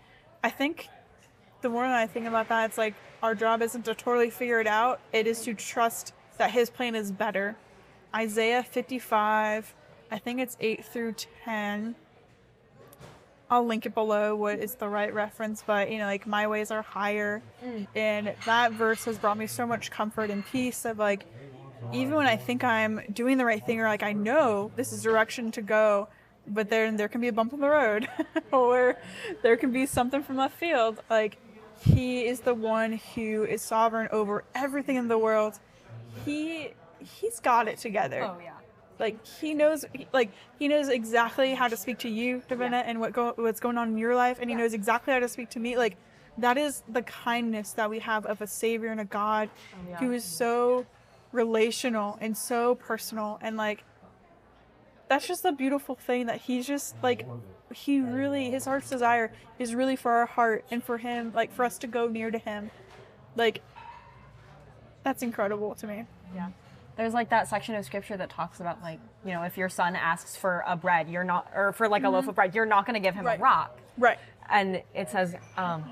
I 0.43 0.49
think 0.49 0.89
the 1.61 1.69
more 1.69 1.85
I 1.85 2.07
think 2.07 2.27
about 2.27 2.49
that, 2.49 2.65
it's 2.65 2.77
like 2.77 2.95
our 3.23 3.35
job 3.35 3.61
isn't 3.61 3.85
to 3.85 3.95
totally 3.95 4.29
figure 4.29 4.59
it 4.59 4.67
out. 4.67 4.99
It 5.13 5.27
is 5.27 5.43
to 5.43 5.53
trust 5.53 6.13
that 6.37 6.51
His 6.51 6.69
plan 6.69 6.95
is 6.95 7.11
better. 7.11 7.55
Isaiah 8.13 8.63
55, 8.63 9.73
I 10.11 10.17
think 10.17 10.39
it's 10.39 10.57
8 10.59 10.83
through 10.83 11.15
10. 11.45 11.95
I'll 13.51 13.65
link 13.65 13.85
it 13.85 13.93
below 13.93 14.35
what 14.35 14.59
is 14.59 14.75
the 14.75 14.87
right 14.87 15.13
reference, 15.13 15.63
but 15.65 15.91
you 15.91 15.97
know, 15.97 16.05
like 16.05 16.25
my 16.25 16.47
ways 16.47 16.71
are 16.71 16.81
higher. 16.81 17.43
Mm. 17.63 17.87
And 17.95 18.33
that 18.45 18.71
verse 18.71 19.05
has 19.05 19.17
brought 19.17 19.37
me 19.37 19.45
so 19.45 19.67
much 19.67 19.91
comfort 19.91 20.29
and 20.29 20.45
peace 20.45 20.85
of 20.85 20.97
like, 20.97 21.25
even 21.91 22.15
when 22.15 22.27
I 22.27 22.37
think 22.37 22.63
I'm 22.63 23.01
doing 23.11 23.37
the 23.37 23.45
right 23.45 23.63
thing 23.63 23.79
or 23.79 23.87
like 23.87 24.03
I 24.03 24.13
know 24.13 24.71
this 24.75 24.93
is 24.93 25.03
direction 25.03 25.51
to 25.51 25.61
go, 25.61 26.07
but 26.47 26.69
then 26.69 26.95
there 26.95 27.09
can 27.09 27.21
be 27.21 27.27
a 27.27 27.33
bump 27.33 27.53
in 27.53 27.59
the 27.59 27.69
road 27.69 28.07
or 28.51 28.97
there 29.43 29.57
can 29.57 29.71
be 29.71 29.85
something 29.85 30.23
from 30.23 30.37
left 30.37 30.57
field. 30.57 31.01
Like 31.09 31.37
he 31.83 32.25
is 32.25 32.39
the 32.39 32.53
one 32.53 33.01
who 33.15 33.43
is 33.43 33.61
sovereign 33.61 34.07
over 34.11 34.45
everything 34.55 34.95
in 34.95 35.09
the 35.09 35.17
world 35.17 35.59
he 36.25 36.73
he's 36.99 37.39
got 37.39 37.67
it 37.67 37.77
together. 37.77 38.23
Oh 38.23 38.37
yeah. 38.41 38.53
Like 39.01 39.25
he 39.25 39.53
knows, 39.55 39.83
like 40.13 40.29
he 40.59 40.67
knows 40.69 40.87
exactly 40.87 41.55
how 41.55 41.67
to 41.67 41.75
speak 41.75 41.97
to 41.99 42.09
you, 42.09 42.41
Davenna, 42.47 42.71
Yeah. 42.71 42.83
and 42.85 42.99
what 43.01 43.11
go, 43.13 43.33
what's 43.35 43.59
going 43.59 43.77
on 43.77 43.89
in 43.89 43.97
your 43.97 44.15
life, 44.15 44.37
and 44.39 44.49
he 44.49 44.55
knows 44.55 44.73
exactly 44.73 45.11
how 45.11 45.19
to 45.19 45.27
speak 45.27 45.49
to 45.49 45.59
me. 45.59 45.75
Like 45.75 45.97
that 46.37 46.57
is 46.57 46.83
the 46.87 47.01
kindness 47.01 47.71
that 47.73 47.89
we 47.89 47.99
have 47.99 48.25
of 48.27 48.41
a 48.41 48.47
Savior 48.47 48.89
and 48.89 49.01
a 49.01 49.05
God 49.05 49.49
Oh, 49.73 49.77
yeah. 49.89 49.97
who 49.97 50.11
is 50.13 50.23
so 50.23 50.85
relational 51.33 52.17
and 52.21 52.37
so 52.37 52.75
personal, 52.75 53.39
and 53.41 53.57
like 53.57 53.83
that's 55.09 55.27
just 55.27 55.43
the 55.43 55.51
beautiful 55.51 55.95
thing 55.95 56.27
that 56.27 56.39
he's 56.41 56.65
just 56.67 56.95
like 57.03 57.25
he 57.73 57.99
really 58.01 58.51
his 58.51 58.65
heart's 58.65 58.89
desire 58.89 59.31
is 59.59 59.73
really 59.73 59.95
for 59.95 60.11
our 60.11 60.25
heart 60.27 60.63
and 60.71 60.83
for 60.83 60.99
him, 60.99 61.31
like 61.33 61.51
for 61.51 61.65
us 61.65 61.79
to 61.79 61.87
go 61.87 62.07
near 62.07 62.29
to 62.29 62.37
him, 62.37 62.69
like 63.35 63.61
that's 65.03 65.23
incredible 65.23 65.73
to 65.75 65.87
me. 65.87 66.05
Yeah. 66.35 66.49
There's 67.01 67.15
like 67.15 67.29
that 67.29 67.47
section 67.47 67.73
of 67.73 67.83
scripture 67.83 68.15
that 68.17 68.29
talks 68.29 68.59
about 68.59 68.79
like, 68.83 68.99
you 69.25 69.31
know, 69.31 69.41
if 69.41 69.57
your 69.57 69.69
son 69.69 69.95
asks 69.95 70.35
for 70.35 70.63
a 70.67 70.75
bread, 70.75 71.09
you're 71.09 71.23
not 71.23 71.51
or 71.55 71.73
for 71.73 71.89
like 71.89 72.03
a 72.03 72.09
loaf 72.09 72.27
of 72.27 72.35
bread, 72.35 72.53
you're 72.53 72.63
not 72.67 72.85
gonna 72.85 72.99
give 72.99 73.15
him 73.15 73.25
Right. 73.25 73.39
a 73.39 73.41
rock. 73.41 73.75
Right. 73.97 74.19
And 74.51 74.83
it 74.93 75.09
says, 75.09 75.35
um, 75.57 75.83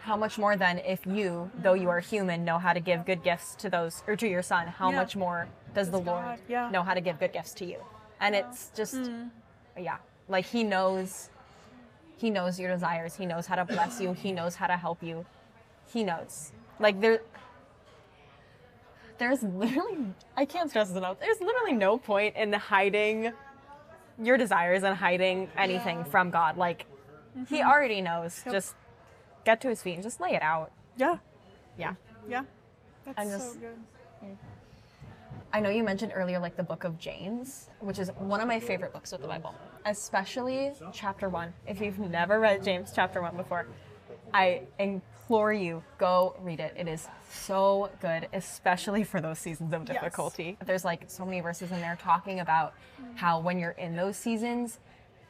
how 0.00 0.16
much 0.16 0.38
more 0.38 0.56
then 0.56 0.78
if 0.80 1.06
you, 1.06 1.48
though 1.62 1.74
you 1.74 1.88
are 1.90 2.00
human, 2.00 2.44
know 2.44 2.58
how 2.58 2.72
to 2.72 2.80
give 2.80 3.06
good 3.06 3.22
gifts 3.22 3.54
to 3.54 3.70
those 3.70 4.02
or 4.08 4.16
to 4.16 4.26
your 4.26 4.42
son, 4.42 4.66
how 4.66 4.90
Yeah. 4.90 4.96
much 4.96 5.14
more 5.14 5.46
does 5.74 5.92
the 5.92 5.98
Does 5.98 6.06
Lord 6.08 6.24
God, 6.24 6.38
yeah. 6.48 6.68
know 6.70 6.82
how 6.82 6.94
to 6.94 7.00
give 7.00 7.20
good 7.20 7.32
gifts 7.32 7.52
to 7.54 7.64
you? 7.64 7.76
And 8.18 8.34
it's 8.34 8.70
just 8.74 8.94
Mm. 8.96 9.30
yeah. 9.76 9.98
Like 10.26 10.46
he 10.46 10.64
knows 10.64 11.30
he 12.16 12.30
knows 12.30 12.58
your 12.58 12.72
desires. 12.72 13.14
He 13.14 13.26
knows 13.26 13.46
how 13.46 13.54
to 13.54 13.64
bless 13.64 14.00
you. 14.00 14.12
He 14.12 14.32
knows 14.32 14.56
how 14.56 14.66
to 14.66 14.76
help 14.76 15.04
you. 15.04 15.24
He 15.92 16.02
knows. 16.02 16.50
Like 16.80 17.00
there 17.00 17.20
there's 19.22 19.42
literally 19.44 19.98
I 20.36 20.44
can't 20.44 20.68
stress 20.68 20.88
this 20.88 20.96
enough. 20.96 21.20
There's 21.20 21.40
literally 21.40 21.74
no 21.74 21.96
point 21.96 22.34
in 22.36 22.52
hiding 22.52 23.32
your 24.20 24.36
desires 24.36 24.82
and 24.82 24.96
hiding 24.96 25.48
anything 25.56 26.04
from 26.04 26.30
God. 26.30 26.56
Like 26.56 26.86
he 27.48 27.62
already 27.62 28.00
knows. 28.00 28.32
Mm-hmm. 28.34 28.48
Yep. 28.48 28.54
Just 28.54 28.74
get 29.44 29.60
to 29.60 29.68
his 29.68 29.80
feet 29.80 29.94
and 29.94 30.02
just 30.02 30.20
lay 30.20 30.30
it 30.34 30.42
out. 30.42 30.72
Yeah. 30.96 31.18
Yeah. 31.78 31.94
Yeah. 32.28 32.42
That's 33.04 33.18
I'm 33.18 33.28
so 33.28 33.38
just- 33.38 33.60
good. 33.60 33.78
I 35.54 35.60
know 35.60 35.68
you 35.68 35.84
mentioned 35.84 36.12
earlier 36.14 36.38
like 36.38 36.56
the 36.56 36.62
book 36.62 36.84
of 36.84 36.98
James, 36.98 37.68
which 37.80 37.98
is 37.98 38.10
one 38.18 38.40
of 38.40 38.48
my 38.48 38.58
favorite 38.58 38.90
books 38.92 39.12
of 39.12 39.20
the 39.20 39.28
Bible, 39.28 39.54
especially 39.84 40.72
chapter 40.94 41.28
1. 41.28 41.52
If 41.66 41.80
you've 41.82 41.98
never 41.98 42.40
read 42.40 42.64
James 42.64 42.90
chapter 42.94 43.20
1 43.20 43.36
before, 43.36 43.66
I 44.32 44.62
implore 45.22 45.52
you 45.52 45.82
go 45.98 46.34
read 46.40 46.60
it. 46.60 46.74
It 46.76 46.88
is 46.88 47.08
so 47.30 47.90
good, 48.00 48.28
especially 48.32 49.04
for 49.04 49.20
those 49.20 49.38
seasons 49.38 49.72
of 49.72 49.84
Yes. 49.88 49.94
difficulty. 50.02 50.56
There's 50.64 50.84
like 50.84 51.04
so 51.08 51.24
many 51.24 51.40
verses 51.40 51.70
in 51.70 51.80
there 51.80 51.96
talking 52.00 52.40
about 52.40 52.74
how 53.14 53.38
when 53.40 53.58
you're 53.58 53.70
in 53.72 53.96
those 53.96 54.16
seasons, 54.16 54.78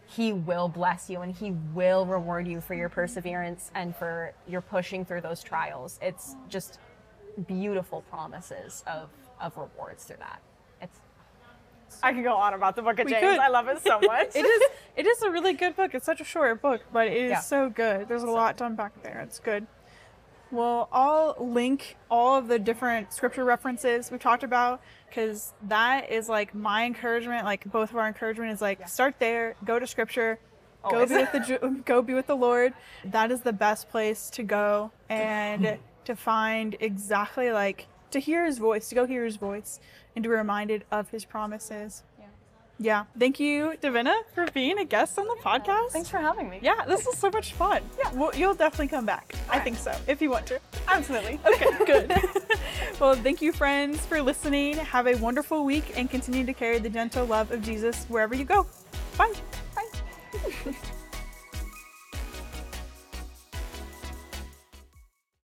he 0.07 0.33
will 0.33 0.69
bless 0.69 1.09
you 1.09 1.21
and 1.21 1.35
he 1.35 1.53
will 1.75 2.05
reward 2.07 2.47
you 2.49 2.61
for 2.61 2.75
your 2.75 2.89
perseverance 2.89 3.71
and 3.75 3.95
for 3.95 4.33
your 4.49 4.61
pushing 4.61 5.05
through 5.05 5.21
those 5.21 5.43
trials. 5.43 5.99
It's 6.03 6.37
just 6.49 6.79
beautiful 7.47 8.03
promises 8.11 8.83
of 8.87 9.09
of 9.41 9.57
rewards 9.57 10.05
through 10.05 10.19
that. 10.19 10.41
It's 10.81 10.99
I 12.03 12.13
could 12.13 12.25
go 12.25 12.35
on 12.35 12.55
about 12.55 12.77
the 12.77 12.83
book 12.83 12.99
of 12.99 13.07
We 13.07 13.13
James. 13.13 13.23
could. 13.23 13.39
I 13.39 13.49
love 13.49 13.69
it 13.69 13.81
so 13.83 14.01
much. 14.03 14.35
It 14.35 14.45
is 14.45 14.63
it 14.97 15.07
is 15.07 15.23
a 15.23 15.31
really 15.31 15.53
good 15.53 15.77
book. 15.77 15.95
It's 15.95 16.07
such 16.07 16.21
a 16.21 16.25
short 16.25 16.61
book, 16.63 16.83
but 16.93 17.07
it 17.09 17.17
is 17.17 17.31
Yeah. 17.31 17.41
so 17.41 17.69
good. 17.71 18.09
There's 18.09 18.23
a 18.23 18.31
lot 18.31 18.57
to 18.59 18.67
unpack 18.67 19.01
there. 19.03 19.21
It's 19.21 19.39
good. 19.39 19.67
Well, 20.53 20.91
I'll 20.93 21.35
link 21.41 21.97
all 22.11 22.37
of 22.37 22.47
the 22.47 22.59
different 22.59 23.15
scripture 23.15 23.43
references 23.43 24.11
we've 24.11 24.21
talked 24.21 24.45
about 24.45 24.83
because 25.09 25.55
that 25.63 26.11
is 26.11 26.29
like 26.29 26.55
my 26.55 26.85
encouragement. 26.85 27.47
Like 27.47 27.65
both 27.73 27.91
of 27.91 27.97
our 27.97 28.07
encouragement 28.07 28.53
is 28.53 28.61
like 28.61 28.87
start 28.87 29.15
there, 29.19 29.57
go 29.65 29.79
to 29.79 29.87
scripture, 29.87 30.39
go 30.83 31.07
be 31.07 31.15
with 31.15 31.33
the 31.33 31.83
go 31.87 32.03
be 32.03 32.13
with 32.13 32.27
the 32.27 32.37
Lord. 32.37 32.75
That 33.03 33.31
is 33.31 33.41
the 33.41 33.55
best 33.55 33.89
place 33.89 34.29
to 34.31 34.43
go 34.43 34.93
and 35.09 35.67
hmm. 35.67 35.75
to 36.05 36.15
find 36.15 36.77
exactly 36.81 37.51
like 37.51 37.87
to 38.11 38.19
hear 38.19 38.45
His 38.45 38.59
voice, 38.59 38.91
to 38.91 38.95
go 38.95 39.07
hear 39.07 39.25
His 39.25 39.37
voice, 39.37 39.81
and 40.15 40.23
to 40.23 40.29
be 40.29 40.35
reminded 40.35 40.85
of 40.91 41.09
His 41.09 41.25
promises. 41.25 42.03
Yeah. 42.79 43.05
Thank 43.19 43.39
you, 43.39 43.75
Davenna, 43.81 44.15
for 44.35 44.47
being 44.53 44.79
a 44.79 44.85
guest 44.85 45.19
on 45.19 45.27
the 45.27 45.37
podcast. 45.43 45.91
Thanks 45.91 46.09
for 46.09 46.19
having 46.19 46.51
me. 46.51 46.59
Yeah, 46.63 46.85
this 46.87 47.07
was 47.07 47.17
so 47.17 47.31
much 47.31 47.53
fun. 47.53 47.83
Yeah. 47.99 48.13
Well, 48.13 48.31
you'll 48.35 48.55
definitely 48.55 48.89
come 48.89 49.07
back. 49.07 49.35
I 49.49 49.61
think 49.61 49.79
so, 49.79 49.95
if 50.09 50.21
you 50.21 50.31
want 50.31 50.47
to. 50.47 50.61
Absolutely. 50.89 51.39
Okay, 51.47 51.67
good. 51.87 52.13
well, 53.01 53.15
thank 53.15 53.41
you, 53.41 53.53
friends, 53.53 54.05
for 54.07 54.21
listening. 54.21 54.77
Have 54.79 55.07
a 55.07 55.15
wonderful 55.17 55.65
week 55.65 55.97
and 55.97 56.11
continue 56.11 56.45
to 56.45 56.53
carry 56.53 56.79
the 56.79 56.91
gentle 56.91 57.25
love 57.25 57.53
of 57.53 57.63
Jesus 57.63 58.05
wherever 58.07 58.35
you 58.35 58.45
go. 58.45 58.67
Bye. 59.17 59.33
Bye. 59.77 60.75